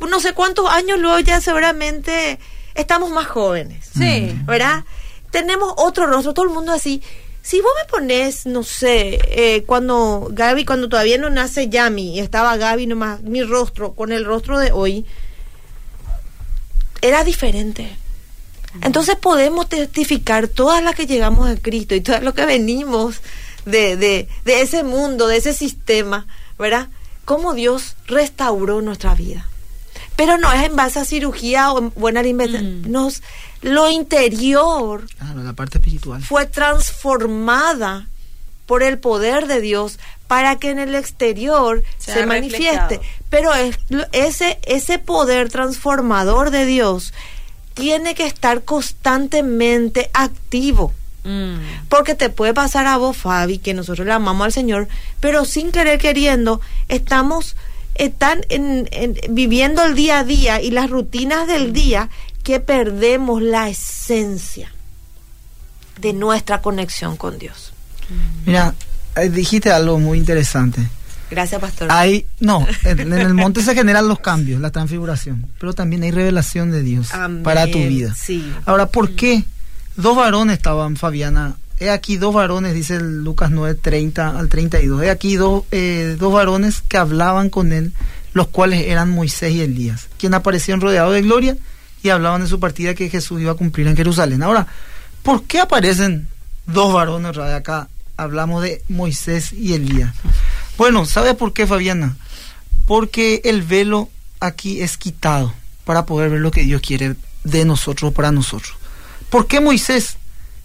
no 0.10 0.20
sé 0.20 0.34
cuántos 0.34 0.70
años 0.70 1.00
luego 1.00 1.18
ya 1.20 1.40
seguramente 1.40 2.40
estamos 2.76 3.10
más 3.10 3.28
jóvenes. 3.28 3.90
Sí. 3.98 4.38
¿verdad? 4.44 4.84
Tenemos 5.32 5.74
otro 5.78 6.08
rostro, 6.08 6.34
todo 6.34 6.44
el 6.44 6.52
mundo 6.52 6.74
así. 6.74 7.02
Si 7.48 7.62
vos 7.62 7.72
me 7.82 7.90
pones, 7.90 8.46
no 8.46 8.62
sé, 8.62 9.22
eh, 9.24 9.64
cuando 9.66 10.28
Gaby, 10.32 10.66
cuando 10.66 10.90
todavía 10.90 11.18
no 11.18 11.30
nace 11.30 11.70
Yami, 11.70 12.16
y 12.16 12.20
estaba 12.20 12.58
Gaby 12.58 12.88
nomás, 12.88 13.22
mi 13.22 13.42
rostro, 13.42 13.94
con 13.94 14.12
el 14.12 14.26
rostro 14.26 14.60
de 14.60 14.74
hoy, 14.74 15.06
era 17.02 17.24
diferente. 17.24 17.96
Entonces 18.82 19.16
podemos 19.16 19.70
testificar 19.70 20.50
todas 20.50 20.84
las 20.84 20.94
que 20.94 21.06
llegamos 21.06 21.50
a 21.50 21.56
Cristo 21.56 21.96
y 21.96 22.02
todo 22.02 22.20
lo 22.20 22.34
que 22.34 22.46
venimos 22.46 23.22
de, 23.64 23.96
de, 23.96 24.28
de 24.44 24.62
ese 24.62 24.84
mundo, 24.84 25.30
de 25.30 25.38
ese 25.38 25.54
sistema, 25.54 26.28
¿verdad? 26.60 26.90
Cómo 27.24 27.54
Dios 27.54 27.96
restauró 28.08 28.82
nuestra 28.82 29.16
vida. 29.16 29.48
Pero 30.18 30.38
no 30.38 30.52
es 30.52 30.66
en 30.66 30.76
base 30.76 31.00
a 31.00 31.06
cirugía 31.06 31.72
o 31.72 31.80
en 31.80 31.94
buena 31.96 32.20
alimentación. 32.20 32.82
Mm. 32.82 32.92
Nos, 32.92 33.22
lo 33.62 33.90
interior 33.90 35.06
Claro, 35.18 35.44
la 35.44 35.54
parte 35.54 35.78
espiritual. 35.80 36.22
fue 36.24 36.46
transformada 36.46 38.08
por 38.66 38.84
el 38.84 38.98
poder 39.00 39.48
de 39.48 39.62
Dios 39.62 39.98
para 40.28 40.58
que 40.58 40.70
en 40.72 40.80
el 40.80 40.94
exterior 40.96 41.84
Se 41.98 42.26
manifieste. 42.26 42.96
reflejado. 42.98 43.02
Pero 43.30 43.54
es, 43.54 43.78
ese, 44.12 44.60
ese 44.64 45.00
poder 45.00 45.50
transformador 45.50 46.52
de 46.52 46.66
Dios 46.66 47.14
tiene 47.74 48.14
que 48.16 48.26
estar 48.26 48.64
constantemente 48.64 50.10
activo. 50.14 50.94
Mm. 51.24 51.56
Porque 51.90 52.16
te 52.16 52.30
puede 52.30 52.54
pasar 52.54 52.86
a 52.88 52.98
vos, 52.98 53.16
Fabi, 53.18 53.58
que 53.60 53.74
nosotros 53.74 54.06
le 54.06 54.14
amamos 54.14 54.46
al 54.46 54.52
Señor, 54.54 54.88
pero 55.20 55.46
sin 55.46 55.72
querer 55.72 56.00
queriendo, 56.00 56.60
estamos 56.90 57.56
están 57.96 58.42
en- 58.50 58.88
en- 58.92 59.18
viviendo 59.30 59.84
el 59.84 59.96
día 59.96 60.20
a 60.20 60.24
día 60.24 60.62
y 60.62 60.70
las 60.72 60.88
rutinas 60.90 61.48
del 61.48 61.74
día 61.74 62.10
que 62.48 62.62
perdemos 62.62 63.42
la 63.42 63.68
esencia 63.68 64.72
de 66.00 66.14
nuestra 66.14 66.62
conexión 66.62 67.18
con 67.18 67.38
Dios. 67.38 67.74
Mira, 68.46 68.74
dijiste 69.32 69.70
algo 69.70 70.00
muy 70.00 70.18
interesante. 70.18 70.82
Gracias, 71.30 71.60
pastor. 71.60 71.90
Hay, 71.92 72.26
no, 72.40 72.66
en, 72.86 73.12
el 73.12 73.34
monte 73.34 73.62
se 73.62 73.76
generan 73.76 74.08
los 74.08 74.20
cambios, 74.20 74.62
la 74.62 74.72
transfiguración, 74.72 75.46
pero 75.60 75.74
también 75.74 76.04
hay 76.04 76.12
revelación 76.12 76.72
de 76.72 76.84
Dios 76.84 77.14
Amén. 77.14 77.44
para 77.44 77.70
tu 77.70 77.80
vida. 77.80 78.16
Sí. 78.16 78.50
Ahora, 78.66 78.86
¿por 78.86 79.12
qué 79.12 79.44
dos 79.98 80.16
varones 80.16 80.56
estaban, 80.56 80.96
Fabiana? 80.96 81.58
He 81.82 81.90
aquí 81.90 82.16
dos 82.16 82.34
varones, 82.34 82.74
dice 82.74 82.96
el 82.96 83.26
Lucas 83.26 83.52
9, 83.52 83.78
30 83.82 84.40
al 84.40 84.48
32. 84.48 85.04
He 85.04 85.10
aquí 85.10 85.36
dos, 85.36 85.66
eh, 85.72 86.16
dos 86.18 86.32
varones 86.32 86.80
que 86.80 86.96
hablaban 86.96 87.50
con 87.50 87.74
él, 87.74 87.92
los 88.32 88.48
cuales 88.48 88.88
eran 88.88 89.10
Moisés 89.10 89.52
y 89.52 89.60
Elías, 89.60 90.08
quien 90.18 90.34
aparecían 90.34 90.80
rodeados 90.80 91.14
de 91.14 91.24
gloria 91.24 91.58
y 92.04 92.10
hablaban 92.10 92.42
de 92.42 92.48
su 92.48 92.60
partida 92.60 92.94
que 92.94 93.10
Jesús 93.10 93.42
iba 93.42 93.52
a 93.52 93.56
cumplir 93.56 93.88
en 93.88 93.98
Jerusalén. 93.98 94.44
Ahora, 94.44 94.68
¿por 95.24 95.44
qué 95.44 95.60
aparecen 95.60 96.28
dos 96.66 96.94
varones? 96.94 97.38
Acá 97.38 97.88
hablamos 98.16 98.64
de 98.64 98.82
Moisés 98.90 99.54
y 99.54 99.74
Elías. 99.74 100.14
Bueno, 100.78 101.06
¿sabe 101.06 101.34
por 101.34 101.54
qué, 101.54 101.66
Fabiana? 101.68 102.16
Porque 102.86 103.42
el 103.46 103.62
velo 103.62 104.10
aquí 104.40 104.82
es 104.82 104.98
quitado 104.98 105.54
para 105.86 106.06
poder 106.06 106.30
ver 106.30 106.42
lo 106.42 106.52
que 106.52 106.64
Dios 106.64 106.82
quiere 106.82 107.16
de 107.44 107.66
nosotros 107.66 108.14
para 108.14 108.32
nosotros. 108.32 108.76
¿Por 109.30 109.48
qué 109.48 109.60
Moisés? 109.60 110.18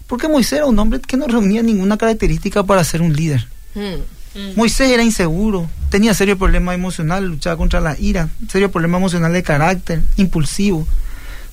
Porque 0.07 0.27
Moisés 0.27 0.53
era 0.53 0.65
un 0.65 0.77
hombre 0.79 0.99
que 0.99 1.17
no 1.17 1.27
reunía 1.27 1.63
ninguna 1.63 1.97
característica 1.97 2.63
para 2.63 2.83
ser 2.83 3.01
un 3.01 3.15
líder. 3.15 3.47
Mm. 3.73 4.55
Moisés 4.55 4.89
era 4.89 5.03
inseguro, 5.03 5.69
tenía 5.89 6.13
serio 6.13 6.37
problema 6.37 6.73
emocional, 6.73 7.25
luchaba 7.25 7.55
contra 7.55 7.79
la 7.79 7.97
ira, 7.99 8.29
serio 8.49 8.71
problema 8.71 8.97
emocional 8.97 9.31
de 9.31 9.43
carácter, 9.43 10.01
impulsivo. 10.17 10.87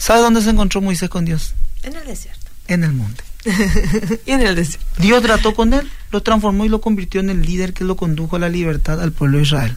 ¿Sabe 0.00 0.22
dónde 0.22 0.40
se 0.40 0.48
encontró 0.48 0.80
Moisés 0.80 1.10
con 1.10 1.26
Dios? 1.26 1.52
En 1.82 1.94
el 1.94 2.06
desierto. 2.06 2.50
En 2.68 2.84
el 2.84 2.92
monte. 2.94 3.22
y 4.26 4.30
en 4.30 4.40
el 4.40 4.54
desierto. 4.56 4.86
Dios 4.96 5.22
trató 5.22 5.54
con 5.54 5.74
él, 5.74 5.90
lo 6.10 6.22
transformó 6.22 6.64
y 6.64 6.70
lo 6.70 6.80
convirtió 6.80 7.20
en 7.20 7.28
el 7.28 7.42
líder 7.42 7.74
que 7.74 7.84
lo 7.84 7.96
condujo 7.96 8.36
a 8.36 8.38
la 8.38 8.48
libertad 8.48 8.98
al 9.02 9.12
pueblo 9.12 9.36
de 9.36 9.42
Israel. 9.42 9.76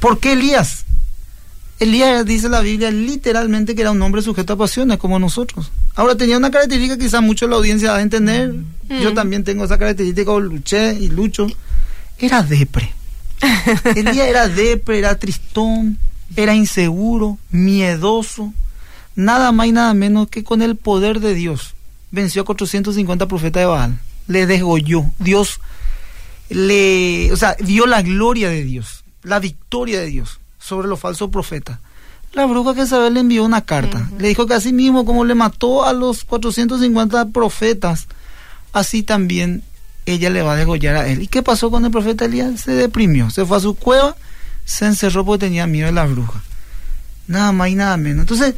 ¿Por 0.00 0.20
qué 0.20 0.32
Elías? 0.32 0.84
Elías 1.80 2.26
dice 2.26 2.50
la 2.50 2.60
Biblia 2.60 2.90
literalmente 2.90 3.74
que 3.74 3.80
era 3.80 3.90
un 3.90 4.02
hombre 4.02 4.20
sujeto 4.20 4.52
a 4.52 4.58
pasiones 4.58 4.98
como 4.98 5.18
nosotros. 5.18 5.72
Ahora 5.94 6.14
tenía 6.14 6.36
una 6.36 6.50
característica 6.50 6.98
que 6.98 7.06
quizás 7.06 7.22
mucho 7.22 7.48
la 7.48 7.56
audiencia 7.56 7.92
va 7.92 7.98
a 7.98 8.02
entender. 8.02 8.54
Yo 9.00 9.14
también 9.14 9.44
tengo 9.44 9.64
esa 9.64 9.78
característica, 9.78 10.30
o 10.30 10.40
luché 10.40 10.92
y 10.92 11.08
lucho. 11.08 11.46
Era 12.18 12.42
depre. 12.42 12.92
Elías 13.96 14.26
era 14.26 14.46
depre, 14.46 14.98
era 14.98 15.18
tristón, 15.18 15.98
era 16.36 16.54
inseguro, 16.54 17.38
miedoso. 17.50 18.52
Nada 19.18 19.50
más 19.50 19.66
y 19.66 19.72
nada 19.72 19.94
menos 19.94 20.28
que 20.28 20.44
con 20.44 20.62
el 20.62 20.76
poder 20.76 21.18
de 21.18 21.34
Dios 21.34 21.74
venció 22.12 22.42
a 22.42 22.44
450 22.44 23.26
profetas 23.26 23.62
de 23.62 23.66
Baal. 23.66 23.98
Le 24.28 24.46
desgolló. 24.46 25.06
Dios 25.18 25.58
le, 26.50 27.32
o 27.32 27.36
sea, 27.36 27.56
vio 27.58 27.86
la 27.86 28.00
gloria 28.02 28.48
de 28.48 28.62
Dios, 28.62 29.02
la 29.24 29.40
victoria 29.40 29.98
de 29.98 30.06
Dios 30.06 30.38
sobre 30.60 30.86
los 30.86 31.00
falsos 31.00 31.30
profetas. 31.30 31.80
La 32.32 32.46
bruja 32.46 32.74
que 32.74 32.82
Isabel 32.82 33.14
le 33.14 33.20
envió 33.20 33.44
una 33.44 33.62
carta. 33.62 34.08
Le 34.20 34.28
dijo 34.28 34.46
que 34.46 34.54
así 34.54 34.72
mismo 34.72 35.04
como 35.04 35.24
le 35.24 35.34
mató 35.34 35.84
a 35.84 35.92
los 35.92 36.22
450 36.22 37.30
profetas, 37.30 38.06
así 38.72 39.02
también 39.02 39.64
ella 40.06 40.30
le 40.30 40.42
va 40.42 40.52
a 40.52 40.56
degollar 40.56 40.94
a 40.94 41.08
él. 41.08 41.22
¿Y 41.22 41.26
qué 41.26 41.42
pasó 41.42 41.72
con 41.72 41.84
el 41.84 41.90
profeta 41.90 42.26
Elías? 42.26 42.60
Se 42.60 42.70
deprimió, 42.70 43.30
se 43.30 43.44
fue 43.44 43.56
a 43.56 43.60
su 43.60 43.74
cueva, 43.74 44.14
se 44.64 44.86
encerró 44.86 45.24
porque 45.24 45.46
tenía 45.46 45.66
miedo 45.66 45.86
de 45.86 45.92
la 45.92 46.06
bruja. 46.06 46.40
Nada 47.26 47.50
más 47.50 47.68
y 47.70 47.74
nada 47.74 47.96
menos. 47.96 48.20
Entonces, 48.20 48.54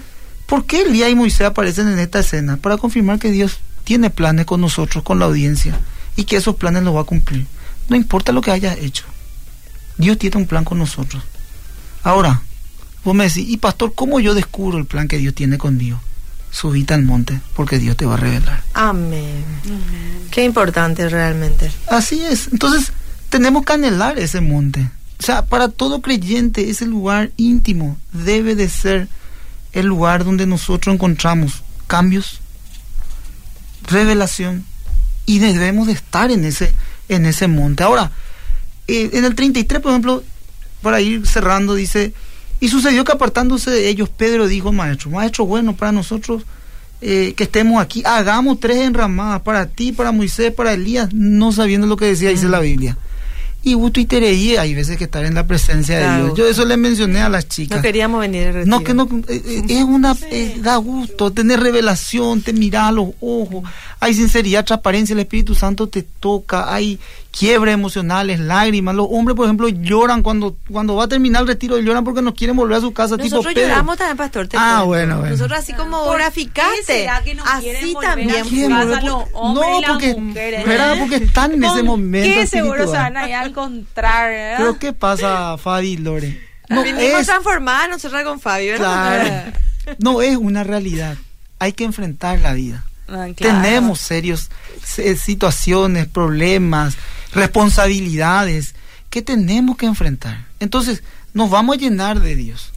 ¿por 0.51 0.67
qué 0.67 0.83
Elías 0.83 1.09
y 1.09 1.15
Moisés 1.15 1.47
aparecen 1.47 1.87
en 1.87 2.01
esta 2.01 2.19
escena? 2.19 2.57
Para 2.57 2.77
confirmar 2.77 3.21
que 3.21 3.31
Dios 3.31 3.61
tiene 3.85 4.11
planes 4.11 4.47
con 4.47 4.61
nosotros, 4.61 5.05
con 5.05 5.21
la 5.21 5.27
audiencia, 5.27 5.79
y 6.17 6.25
que 6.25 6.37
esos 6.37 6.57
planes 6.57 6.83
los 6.83 6.95
va 6.95 7.03
a 7.03 7.05
cumplir. 7.05 7.47
No 7.89 7.95
importa 7.95 8.33
lo 8.33 8.41
que 8.41 8.51
haya 8.51 8.75
hecho. 8.75 9.05
Dios 9.97 10.19
tiene 10.19 10.39
un 10.39 10.47
plan 10.47 10.65
con 10.65 10.79
nosotros. 10.79 11.23
Ahora, 12.03 12.43
vos 13.05 13.15
me 13.15 13.29
decís, 13.29 13.49
y 13.49 13.59
pastor, 13.59 13.95
¿cómo 13.95 14.19
yo 14.19 14.35
descubro 14.35 14.77
el 14.77 14.87
plan 14.87 15.07
que 15.07 15.19
Dios 15.19 15.37
tiene 15.37 15.57
conmigo? 15.57 16.01
Subite 16.51 16.95
al 16.95 17.05
monte, 17.05 17.41
porque 17.55 17.79
Dios 17.79 17.97
te 17.97 18.07
va 18.07 18.15
a 18.15 18.17
revelar. 18.17 18.65
Amén. 18.75 19.45
Qué 20.33 20.43
importante 20.43 21.09
realmente. 21.09 21.71
Así 21.87 22.25
es. 22.25 22.49
Entonces, 22.51 22.93
tenemos 23.29 23.65
que 23.65 23.75
anhelar 23.75 24.19
ese 24.19 24.41
monte. 24.41 24.91
O 25.21 25.23
sea, 25.23 25.47
para 25.47 25.69
todo 25.69 26.01
creyente, 26.01 26.71
ese 26.71 26.87
lugar 26.87 27.31
íntimo 27.37 27.97
debe 28.13 28.57
de 28.57 28.69
ser 28.69 29.09
el 29.73 29.87
lugar 29.87 30.25
donde 30.25 30.47
nosotros 30.47 30.95
encontramos 30.95 31.63
cambios, 31.87 32.41
revelación 33.87 34.65
y 35.27 35.39
debemos 35.39 35.87
de 35.87 35.93
estar 35.95 36.31
en 36.31 36.45
ese, 36.45 36.73
en 37.09 37.27
ese 37.27 37.49
monte. 37.49 37.83
Ahora, 37.83 38.11
eh, 38.89 39.11
en 39.13 39.25
el 39.25 39.35
33, 39.35 39.81
por 39.81 39.93
ejemplo, 39.93 40.25
para 40.83 41.01
ir 41.01 41.27
cerrando, 41.27 41.75
dice, 41.75 42.13
y 42.59 42.69
sucedió 42.69 43.05
que 43.05 43.13
apartándose 43.13 43.71
de 43.71 43.89
ellos, 43.89 44.09
Pedro 44.09 44.47
dijo, 44.47 44.73
maestro, 44.73 45.11
maestro, 45.11 45.47
bueno, 45.47 45.77
para 45.77 45.93
nosotros 45.93 46.43
eh, 47.01 47.35
que 47.37 47.45
estemos 47.45 47.81
aquí, 47.81 48.03
hagamos 48.05 48.61
tres 48.61 48.79
enramadas, 48.79 49.43
para 49.43 49.67
ti, 49.67 49.93
para 49.93 50.13
Moisés, 50.13 50.53
para 50.53 50.73
Elías, 50.73 51.13
no 51.13 51.53
sabiendo 51.53 51.87
lo 51.87 51.97
que 51.97 52.07
decía, 52.07 52.31
dice 52.31 52.49
la 52.49 52.61
Biblia 52.61 52.97
y 53.63 53.75
gusto 53.75 54.01
y 54.01 54.07
tereí, 54.07 54.57
hay 54.57 54.75
veces 54.75 54.97
que 54.97 55.05
estar 55.05 55.25
en 55.25 55.35
la 55.35 55.47
presencia 55.47 55.99
de 55.99 56.23
Dios. 56.23 56.39
Yo 56.39 56.47
eso 56.47 56.65
le 56.65 56.77
mencioné 56.77 57.21
a 57.21 57.29
las 57.29 57.47
chicas. 57.47 57.79
No 57.79 57.83
queríamos 57.83 58.21
venir 58.21 58.63
No, 58.67 58.83
que 58.83 58.95
no, 58.95 59.09
eh, 59.29 59.43
eh, 59.45 59.63
es 59.69 59.85
una, 59.85 60.17
da 60.57 60.77
gusto 60.77 61.31
tener 61.31 61.61
revelación, 61.61 62.41
te 62.43 62.53
mira 62.55 62.89
a 62.89 62.93
los 62.93 63.09
ojos, 63.21 63.65
hay 64.01 64.15
sinceridad, 64.15 64.65
transparencia, 64.65 65.13
el 65.13 65.21
Espíritu 65.21 65.55
Santo 65.55 65.89
te 65.89 66.03
toca, 66.03 66.73
hay 66.73 66.99
quiebres 67.31 67.75
emocionales, 67.75 68.41
lágrimas. 68.41 68.95
Los 68.95 69.07
hombres, 69.11 69.37
por 69.37 69.47
ejemplo, 69.47 69.69
lloran 69.69 70.23
cuando 70.23 70.57
cuando 70.71 70.97
va 70.97 71.05
a 71.05 71.09
terminar 71.09 71.43
el 71.43 71.49
retiro, 71.49 71.79
lloran 71.79 72.05
porque 72.05 72.23
no 72.23 72.35
quieren 72.35 72.57
volver 72.57 72.79
a 72.79 72.81
su 72.81 72.93
casa. 72.93 73.17
Nosotros 73.17 73.47
tipo 73.49 73.61
lloramos 73.61 73.97
también, 73.97 74.17
pastor. 74.17 74.49
ah, 74.57 74.83
bueno, 74.85 75.19
bueno. 75.19 75.33
Nosotros 75.33 75.59
así 75.59 75.73
como 75.73 76.11
graficaste. 76.11 77.09
así 77.09 77.95
también. 78.01 78.31
los 79.05 79.25
hombres 79.35 79.67
no, 79.83 79.93
porque, 79.93 80.15
mujeres, 80.15 80.65
porque 80.99 81.17
están 81.17 81.53
en 81.53 81.65
ese 81.65 81.83
momento. 81.83 82.29
¿Qué 82.35 82.47
seguro 82.47 82.87
se 82.87 82.97
van 82.97 83.17
a 83.17 83.29
ir 83.29 83.35
a 83.35 83.50
encontrar? 83.51 84.31
¿verdad? 84.31 84.59
Pero 84.59 84.79
¿qué 84.79 84.93
pasa, 84.93 85.57
Fabi 85.59 85.97
Lore? 85.97 86.41
No, 86.69 86.83
Vinimos 86.85 87.21
es, 87.21 87.27
transformada 87.27 87.89
nosotros 87.89 88.23
con 88.23 88.41
Fabio. 88.41 88.77
Claro. 88.77 89.53
no 89.99 90.23
es 90.23 90.37
una 90.37 90.65
realidad. 90.65 91.17
Hay 91.59 91.73
que 91.73 91.85
enfrentar 91.85 92.39
la 92.39 92.55
vida. 92.55 92.85
Ah, 93.09 93.27
Tenemos 93.37 93.99
serios 93.99 94.51
situaciones, 94.85 96.07
problemas, 96.07 96.97
responsabilidades 97.33 98.75
que 99.11 99.21
tenemos 99.21 99.77
que 99.77 99.87
enfrentar. 99.87 100.47
Entonces, 100.61 101.03
nos 101.35 101.51
vamos 101.51 101.77
a 101.77 101.81
llenar 101.81 102.21
de 102.21 102.37
Dios. 102.37 102.71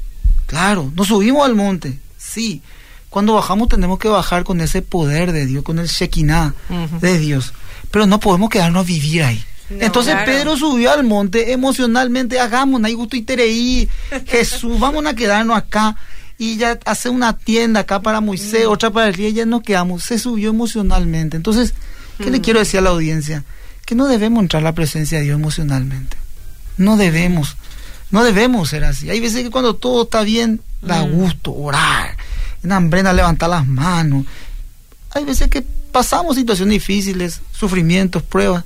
Claro, 0.47 0.91
nos 0.95 1.07
subimos 1.07 1.45
al 1.45 1.55
monte, 1.55 1.99
sí. 2.17 2.63
Cuando 3.09 3.35
bajamos 3.35 3.69
tenemos 3.69 3.99
que 3.99 4.07
bajar 4.07 4.43
con 4.43 4.59
ese 4.59 4.81
poder 4.81 5.31
de 5.33 5.45
Dios, 5.45 5.63
con 5.63 5.77
el 5.77 5.87
Shekinah 5.87 6.55
de 6.99 7.19
Dios. 7.19 7.53
Pero 7.91 8.07
no 8.07 8.19
podemos 8.19 8.49
quedarnos 8.49 8.85
a 8.85 8.87
vivir 8.87 9.23
ahí. 9.23 9.43
Entonces 9.69 10.15
Pedro 10.25 10.57
subió 10.57 10.91
al 10.91 11.03
monte 11.03 11.51
emocionalmente, 11.51 12.39
hagamos, 12.39 12.83
hay 12.83 12.93
gusto 12.93 13.15
y 13.15 13.21
tereí, 13.21 13.89
Jesús, 14.27 14.79
vamos 14.79 15.05
a 15.05 15.13
quedarnos 15.13 15.57
acá 15.57 15.95
y 16.37 16.57
ya 16.57 16.79
hace 16.85 17.09
una 17.09 17.37
tienda 17.37 17.81
acá 17.81 18.01
para 18.01 18.21
Moisés, 18.21 18.65
mm. 18.65 18.69
otra 18.71 18.89
para 18.89 19.07
el 19.07 19.15
día, 19.15 19.29
ya 19.29 19.45
nos 19.45 19.63
quedamos, 19.63 20.03
se 20.03 20.19
subió 20.19 20.49
emocionalmente. 20.49 21.37
Entonces, 21.37 21.73
¿qué 22.17 22.29
le 22.29 22.39
mm. 22.39 22.41
quiero 22.41 22.59
decir 22.59 22.79
a 22.79 22.83
la 22.83 22.89
audiencia? 22.89 23.43
Que 23.85 23.95
no 23.95 24.07
debemos 24.07 24.41
entrar 24.41 24.61
a 24.61 24.65
la 24.65 24.73
presencia 24.73 25.19
de 25.19 25.25
Dios 25.25 25.35
emocionalmente. 25.39 26.17
No 26.77 26.97
debemos, 26.97 27.55
no 28.11 28.23
debemos 28.23 28.69
ser 28.69 28.83
así. 28.83 29.09
Hay 29.09 29.19
veces 29.19 29.43
que 29.43 29.51
cuando 29.51 29.75
todo 29.75 30.03
está 30.03 30.23
bien, 30.23 30.61
da 30.81 31.05
mm. 31.05 31.11
gusto 31.11 31.53
orar, 31.53 32.17
en 32.63 32.71
hambrena 32.71 33.13
levantar 33.13 33.49
las 33.49 33.65
manos. 33.65 34.25
Hay 35.11 35.23
veces 35.25 35.49
que 35.49 35.61
pasamos 35.61 36.35
situaciones 36.35 36.73
difíciles, 36.73 37.41
sufrimientos, 37.51 38.23
pruebas 38.23 38.63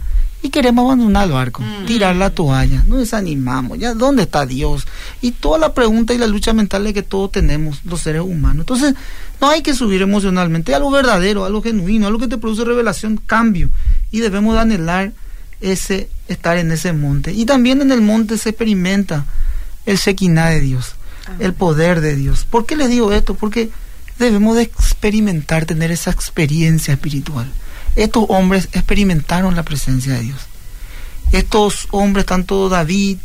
y 0.47 0.49
queremos 0.49 0.85
abandonar 0.85 1.27
el 1.27 1.33
barco, 1.33 1.61
mm. 1.61 1.85
tirar 1.85 2.15
la 2.15 2.29
toalla, 2.29 2.83
nos 2.87 2.99
desanimamos, 2.99 3.77
ya 3.77 3.93
dónde 3.93 4.23
está 4.23 4.45
Dios 4.45 4.87
y 5.21 5.31
toda 5.31 5.59
la 5.59 5.73
pregunta 5.73 6.13
y 6.13 6.17
la 6.17 6.25
lucha 6.25 6.53
mental 6.53 6.93
que 6.93 7.03
todos 7.03 7.33
tenemos 7.33 7.81
los 7.83 8.01
seres 8.01 8.21
humanos. 8.21 8.61
Entonces, 8.61 8.95
no 9.41 9.49
hay 9.49 9.61
que 9.61 9.73
subir 9.73 10.01
emocionalmente, 10.01 10.73
algo 10.73 10.89
verdadero, 10.89 11.43
algo 11.43 11.61
genuino, 11.61 12.07
algo 12.07 12.19
que 12.19 12.29
te 12.29 12.37
produce 12.37 12.63
revelación, 12.63 13.17
cambio 13.17 13.69
y 14.09 14.21
debemos 14.21 14.57
anhelar 14.57 15.11
ese 15.59 16.09
estar 16.29 16.57
en 16.57 16.71
ese 16.71 16.93
monte. 16.93 17.33
Y 17.33 17.45
también 17.45 17.81
en 17.81 17.91
el 17.91 18.01
monte 18.01 18.37
se 18.37 18.49
experimenta 18.49 19.25
el 19.85 19.97
Shekinah 19.97 20.49
de 20.49 20.61
Dios, 20.61 20.95
el 21.39 21.53
poder 21.53 21.99
de 21.99 22.15
Dios. 22.15 22.45
¿Por 22.49 22.65
qué 22.65 22.77
les 22.77 22.89
digo 22.89 23.11
esto? 23.11 23.35
Porque 23.35 23.69
debemos 24.17 24.55
de 24.55 24.63
experimentar, 24.63 25.65
tener 25.65 25.91
esa 25.91 26.11
experiencia 26.11 26.93
espiritual. 26.93 27.51
Estos 27.97 28.25
hombres 28.29 28.69
experimentaron 28.73 29.55
la 29.55 29.63
presencia 29.63 30.13
de 30.13 30.21
Dios. 30.21 30.39
Estos 31.31 31.87
hombres, 31.91 32.27
tanto 32.27 32.69
David, 32.69 33.17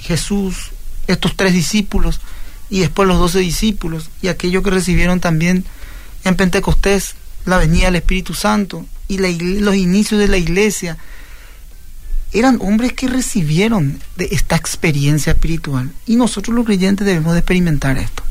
Jesús, 0.00 0.70
estos 1.06 1.34
tres 1.34 1.54
discípulos 1.54 2.20
y 2.68 2.80
después 2.80 3.08
los 3.08 3.18
doce 3.18 3.38
discípulos 3.38 4.10
y 4.20 4.28
aquellos 4.28 4.62
que 4.62 4.70
recibieron 4.70 5.18
también 5.18 5.64
en 6.24 6.36
Pentecostés 6.36 7.14
la 7.46 7.56
venida 7.56 7.86
del 7.86 7.96
Espíritu 7.96 8.34
Santo 8.34 8.84
y 9.08 9.16
los 9.16 9.74
inicios 9.74 10.20
de 10.20 10.28
la 10.28 10.36
iglesia, 10.36 10.98
eran 12.34 12.58
hombres 12.60 12.92
que 12.92 13.08
recibieron 13.08 13.98
de 14.16 14.28
esta 14.32 14.56
experiencia 14.56 15.32
espiritual 15.32 15.90
y 16.06 16.16
nosotros 16.16 16.54
los 16.54 16.66
creyentes 16.66 17.06
debemos 17.06 17.32
de 17.32 17.38
experimentar 17.38 17.96
esto. 17.96 18.22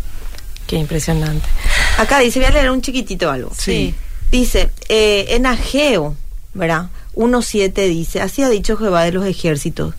Qué 0.67 0.75
impresionante. 0.75 1.47
Acá 1.97 2.19
dice, 2.19 2.39
voy 2.39 2.49
a 2.49 2.51
leer 2.51 2.69
un 2.69 2.83
chiquitito 2.83 3.31
algo. 3.31 3.51
sí. 3.57 3.95
Dice, 4.29 4.71
eh, 4.89 5.25
en 5.29 5.45
Ageo, 5.45 6.15
¿verdad? 6.53 6.89
1.7 7.15 7.73
dice, 7.89 8.21
así 8.21 8.43
ha 8.43 8.49
dicho 8.49 8.77
Jehová 8.77 9.03
de 9.03 9.11
los 9.11 9.25
ejércitos, 9.25 9.95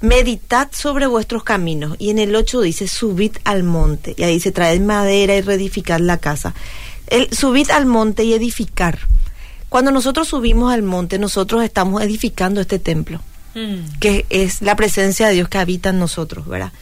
meditad 0.00 0.68
sobre 0.72 1.06
vuestros 1.06 1.42
caminos. 1.42 1.96
Y 1.98 2.10
en 2.10 2.18
el 2.18 2.36
8 2.36 2.60
dice, 2.60 2.88
subid 2.88 3.32
al 3.44 3.62
monte. 3.62 4.14
Y 4.16 4.22
ahí 4.22 4.34
dice, 4.34 4.52
traed 4.52 4.80
madera 4.80 5.34
y 5.34 5.40
reedificad 5.40 6.00
la 6.00 6.18
casa. 6.18 6.54
El, 7.06 7.32
subid 7.34 7.70
al 7.70 7.86
monte 7.86 8.24
y 8.24 8.34
edificar. 8.34 8.98
Cuando 9.68 9.90
nosotros 9.90 10.28
subimos 10.28 10.72
al 10.72 10.82
monte, 10.82 11.18
nosotros 11.18 11.62
estamos 11.62 12.02
edificando 12.02 12.60
este 12.60 12.78
templo, 12.78 13.20
mm. 13.54 13.98
que 13.98 14.24
es 14.30 14.62
la 14.62 14.76
presencia 14.76 15.28
de 15.28 15.34
Dios 15.34 15.48
que 15.48 15.58
habita 15.58 15.90
en 15.90 15.98
nosotros, 15.98 16.46
¿verdad? 16.46 16.72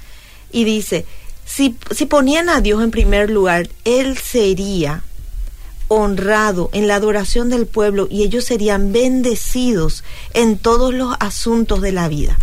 Y 0.52 0.64
dice, 0.64 1.04
si, 1.44 1.76
si 1.90 2.06
ponían 2.06 2.48
a 2.48 2.60
Dios 2.60 2.82
en 2.82 2.90
primer 2.90 3.30
lugar, 3.30 3.68
Él 3.84 4.16
sería 4.18 5.02
honrado 5.88 6.70
en 6.72 6.88
la 6.88 6.96
adoración 6.96 7.48
del 7.48 7.66
pueblo 7.66 8.08
y 8.10 8.22
ellos 8.22 8.44
serían 8.44 8.92
bendecidos 8.92 10.04
en 10.34 10.58
todos 10.58 10.92
los 10.92 11.16
asuntos 11.20 11.80
de 11.80 11.92
la 11.92 12.08
vida. 12.08 12.38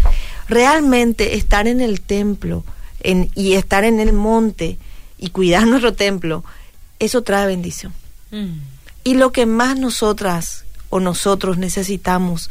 Realmente 0.48 1.36
estar 1.36 1.68
en 1.68 1.82
el 1.82 2.02
templo 2.02 2.64
en, 3.02 3.30
y 3.36 3.54
estar 3.54 3.84
en 3.84 4.00
el 4.00 4.14
monte 4.14 4.78
y 5.18 5.30
cuidar 5.30 5.68
nuestro 5.68 5.94
templo, 5.94 6.44
eso 7.00 7.22
trae 7.22 7.48
bendición. 7.48 7.94
Mm. 8.32 8.60
Y 9.04 9.16
lo 9.16 9.32
que 9.32 9.46
más 9.46 9.78
nosotras 9.78 10.66
o 10.90 11.00
nosotros 11.00 11.58
necesitamos, 11.58 12.50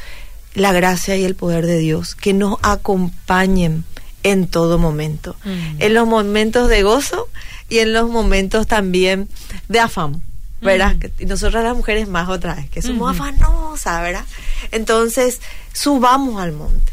la 0.54 0.72
gracia 0.72 1.16
y 1.16 1.24
el 1.24 1.34
poder 1.34 1.64
de 1.64 1.78
Dios, 1.78 2.14
que 2.14 2.34
nos 2.34 2.58
acompañen 2.62 3.84
en 4.22 4.46
todo 4.46 4.78
momento, 4.78 5.36
mm. 5.44 5.80
en 5.80 5.94
los 5.94 6.06
momentos 6.06 6.68
de 6.68 6.82
gozo 6.82 7.28
y 7.70 7.78
en 7.78 7.94
los 7.94 8.10
momentos 8.10 8.66
también 8.66 9.28
de 9.68 9.80
afán 9.80 10.22
¿verdad? 10.62 10.96
Y 11.18 11.26
nosotras 11.26 11.64
las 11.64 11.76
mujeres 11.76 12.08
más 12.08 12.28
otra 12.28 12.54
vez, 12.54 12.70
que 12.70 12.82
somos 12.82 13.18
afanosas, 13.18 14.02
¿verdad? 14.02 14.24
Entonces, 14.70 15.40
subamos 15.72 16.40
al 16.40 16.52
monte. 16.52 16.92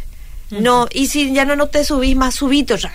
No, 0.51 0.87
y 0.91 1.07
si 1.07 1.31
ya 1.31 1.45
no, 1.45 1.55
no 1.55 1.67
te 1.67 1.83
subís 1.83 2.15
más, 2.15 2.33
subito 2.33 2.75
ya. 2.75 2.91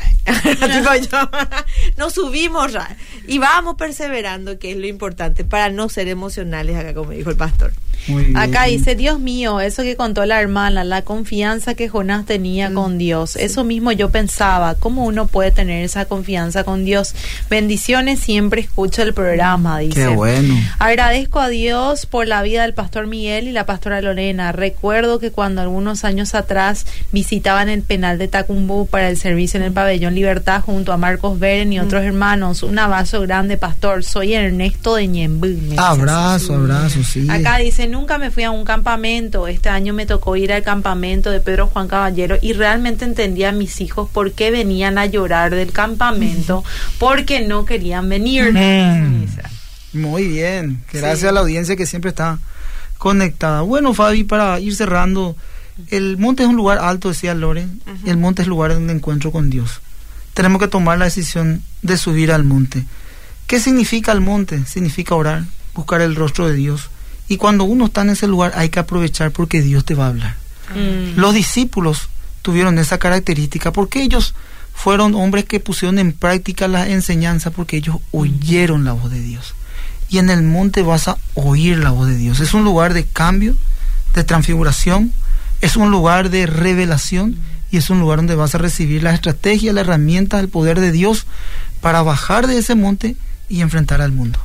no 1.96 2.10
subimos 2.10 2.72
ya. 2.72 2.96
Y 3.28 3.38
vamos 3.38 3.76
perseverando, 3.76 4.58
que 4.58 4.72
es 4.72 4.76
lo 4.76 4.86
importante, 4.86 5.44
para 5.44 5.68
no 5.68 5.88
ser 5.88 6.08
emocionales 6.08 6.76
acá, 6.76 6.94
como 6.94 7.12
dijo 7.12 7.30
el 7.30 7.36
pastor. 7.36 7.72
Acá 8.34 8.64
dice, 8.64 8.94
Dios 8.94 9.20
mío, 9.20 9.60
eso 9.60 9.82
que 9.82 9.96
contó 9.96 10.24
la 10.26 10.40
hermana, 10.40 10.84
la 10.84 11.02
confianza 11.02 11.74
que 11.74 11.88
Jonás 11.88 12.26
tenía 12.26 12.72
con 12.72 12.98
Dios. 12.98 13.36
Eso 13.36 13.64
mismo 13.64 13.92
yo 13.92 14.10
pensaba, 14.10 14.74
¿cómo 14.74 15.04
uno 15.04 15.26
puede 15.26 15.50
tener 15.50 15.84
esa 15.84 16.04
confianza 16.04 16.64
con 16.64 16.84
Dios? 16.84 17.14
Bendiciones, 17.48 18.20
siempre 18.20 18.60
escucho 18.60 19.02
el 19.02 19.14
programa, 19.14 19.78
dice. 19.78 19.94
Qué 19.94 20.06
bueno. 20.08 20.54
Agradezco 20.78 21.40
a 21.40 21.48
Dios 21.48 22.06
por 22.06 22.26
la 22.26 22.42
vida 22.42 22.62
del 22.62 22.74
pastor 22.74 23.06
Miguel 23.06 23.48
y 23.48 23.52
la 23.52 23.66
pastora 23.66 24.00
Lorena. 24.00 24.52
Recuerdo 24.52 25.18
que 25.18 25.30
cuando 25.30 25.60
algunos 25.60 26.04
años 26.04 26.34
atrás 26.34 26.86
visitaban 27.12 27.68
el 27.68 27.82
penal 27.82 28.18
de 28.18 28.28
Tacumbú 28.28 28.86
para 28.86 29.08
el 29.08 29.16
servicio 29.16 29.58
en 29.58 29.66
el 29.66 29.72
pabellón 29.72 30.14
Libertad 30.14 30.62
junto 30.62 30.92
a 30.92 30.96
Marcos 30.96 31.38
Beren 31.38 31.72
y 31.72 31.80
otros 31.80 32.02
hermanos, 32.02 32.62
un 32.62 32.78
abrazo 32.78 33.20
grande, 33.22 33.56
pastor. 33.56 34.04
Soy 34.04 34.34
Ernesto 34.34 34.96
de 34.96 35.06
Ñembú. 35.06 35.44
Abrazo, 35.76 36.54
abrazo, 36.54 37.02
sí. 37.02 37.26
Acá 37.28 37.58
dice, 37.58 37.86
nunca 37.94 38.18
me 38.18 38.32
fui 38.32 38.42
a 38.42 38.50
un 38.50 38.64
campamento. 38.64 39.46
Este 39.46 39.68
año 39.68 39.94
me 39.94 40.04
tocó 40.04 40.36
ir 40.36 40.52
al 40.52 40.64
campamento 40.64 41.30
de 41.30 41.40
Pedro 41.40 41.68
Juan 41.68 41.86
Caballero 41.86 42.36
y 42.42 42.52
realmente 42.52 43.04
entendía 43.04 43.50
a 43.50 43.52
mis 43.52 43.80
hijos 43.80 44.10
por 44.10 44.32
qué 44.32 44.50
venían 44.50 44.98
a 44.98 45.06
llorar 45.06 45.54
del 45.54 45.70
campamento, 45.70 46.64
porque 46.98 47.46
no 47.46 47.64
querían 47.64 48.08
venir. 48.08 48.52
Muy 49.92 50.26
bien. 50.26 50.82
Gracias 50.92 51.30
a 51.30 51.32
la 51.32 51.40
audiencia 51.40 51.76
que 51.76 51.86
siempre 51.86 52.08
está 52.08 52.40
conectada. 52.98 53.60
Bueno, 53.60 53.94
Fabi, 53.94 54.24
para 54.24 54.58
ir 54.58 54.74
cerrando, 54.74 55.36
el 55.88 56.18
monte 56.18 56.42
es 56.42 56.48
un 56.48 56.56
lugar 56.56 56.78
alto, 56.78 57.10
decía 57.10 57.34
Lore, 57.34 57.66
el 58.04 58.16
monte 58.16 58.42
es 58.42 58.48
lugar 58.48 58.76
de 58.76 58.92
encuentro 58.92 59.30
con 59.30 59.50
Dios. 59.50 59.80
Tenemos 60.34 60.60
que 60.60 60.66
tomar 60.66 60.98
la 60.98 61.04
decisión 61.04 61.62
de 61.82 61.96
subir 61.96 62.32
al 62.32 62.42
monte. 62.42 62.84
¿Qué 63.46 63.60
significa 63.60 64.10
el 64.10 64.20
monte? 64.20 64.66
Significa 64.66 65.14
orar, 65.14 65.44
buscar 65.74 66.00
el 66.00 66.16
rostro 66.16 66.48
de 66.48 66.54
Dios 66.54 66.90
Y 67.28 67.36
cuando 67.36 67.64
uno 67.64 67.86
está 67.86 68.02
en 68.02 68.10
ese 68.10 68.26
lugar 68.26 68.52
hay 68.54 68.68
que 68.68 68.78
aprovechar 68.78 69.30
porque 69.30 69.62
Dios 69.62 69.84
te 69.84 69.94
va 69.94 70.06
a 70.06 70.08
hablar. 70.08 70.36
Mm. 70.74 71.18
Los 71.18 71.34
discípulos 71.34 72.08
tuvieron 72.42 72.78
esa 72.78 72.98
característica 72.98 73.72
porque 73.72 74.02
ellos 74.02 74.34
fueron 74.74 75.14
hombres 75.14 75.44
que 75.44 75.60
pusieron 75.60 75.98
en 75.98 76.12
práctica 76.12 76.68
la 76.68 76.88
enseñanza 76.88 77.50
porque 77.50 77.76
ellos 77.76 77.96
oyeron 78.12 78.84
la 78.84 78.92
voz 78.92 79.10
de 79.10 79.20
Dios. 79.20 79.54
Y 80.10 80.18
en 80.18 80.28
el 80.28 80.42
monte 80.42 80.82
vas 80.82 81.08
a 81.08 81.16
oír 81.34 81.78
la 81.78 81.90
voz 81.90 82.08
de 82.08 82.16
Dios. 82.16 82.40
Es 82.40 82.52
un 82.52 82.64
lugar 82.64 82.92
de 82.92 83.04
cambio, 83.04 83.56
de 84.14 84.24
transfiguración, 84.24 85.12
es 85.60 85.76
un 85.76 85.90
lugar 85.90 86.28
de 86.28 86.46
revelación 86.46 87.38
y 87.70 87.78
es 87.78 87.88
un 87.88 87.98
lugar 87.98 88.18
donde 88.18 88.34
vas 88.34 88.54
a 88.54 88.58
recibir 88.58 89.02
la 89.02 89.14
estrategia, 89.14 89.72
la 89.72 89.80
herramienta, 89.80 90.38
el 90.38 90.48
poder 90.48 90.80
de 90.80 90.92
Dios 90.92 91.26
para 91.80 92.02
bajar 92.02 92.46
de 92.46 92.58
ese 92.58 92.74
monte 92.74 93.16
y 93.48 93.62
enfrentar 93.62 94.02
al 94.02 94.12
mundo. 94.12 94.38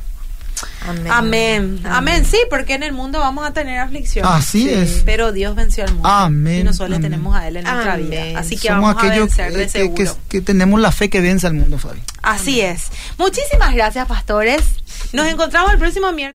Amén. 0.86 1.06
Amén. 1.12 1.80
Amén. 1.84 2.24
Sí, 2.24 2.38
porque 2.50 2.74
en 2.74 2.82
el 2.82 2.92
mundo 2.92 3.18
vamos 3.20 3.46
a 3.46 3.52
tener 3.52 3.78
aflicción. 3.78 4.26
Así 4.26 4.62
Sí. 4.64 4.70
es. 4.74 5.02
Pero 5.04 5.32
Dios 5.32 5.54
venció 5.54 5.84
al 5.84 5.92
mundo. 5.94 6.08
Amén, 6.08 6.60
Y 6.60 6.64
nosotros 6.64 6.90
le 6.90 6.98
tenemos 6.98 7.36
a 7.36 7.46
Él 7.48 7.56
en 7.58 7.64
nuestra 7.64 7.94
Amén. 7.94 8.10
vida. 8.10 8.38
Así 8.38 8.56
que 8.56 8.68
Somos 8.68 8.82
vamos 8.94 9.02
a 9.02 9.06
aquellos 9.06 9.26
vencer 9.36 9.52
de 9.52 9.66
que, 9.66 9.72
que- 9.72 9.94
que- 9.94 10.06
seguro. 10.06 10.22
que 10.28 10.40
tenemos 10.40 10.80
la 10.80 10.92
fe 10.92 11.10
que 11.10 11.20
vence 11.20 11.46
al 11.46 11.54
mundo, 11.54 11.78
Fabi. 11.78 12.00
Así 12.22 12.60
es. 12.60 12.88
Muchísimas 13.18 13.74
gracias, 13.74 14.06
pastores. 14.06 14.62
Nos 15.12 15.26
encontramos 15.26 15.72
el 15.72 15.78
próximo 15.78 16.12
miércoles. 16.12 16.20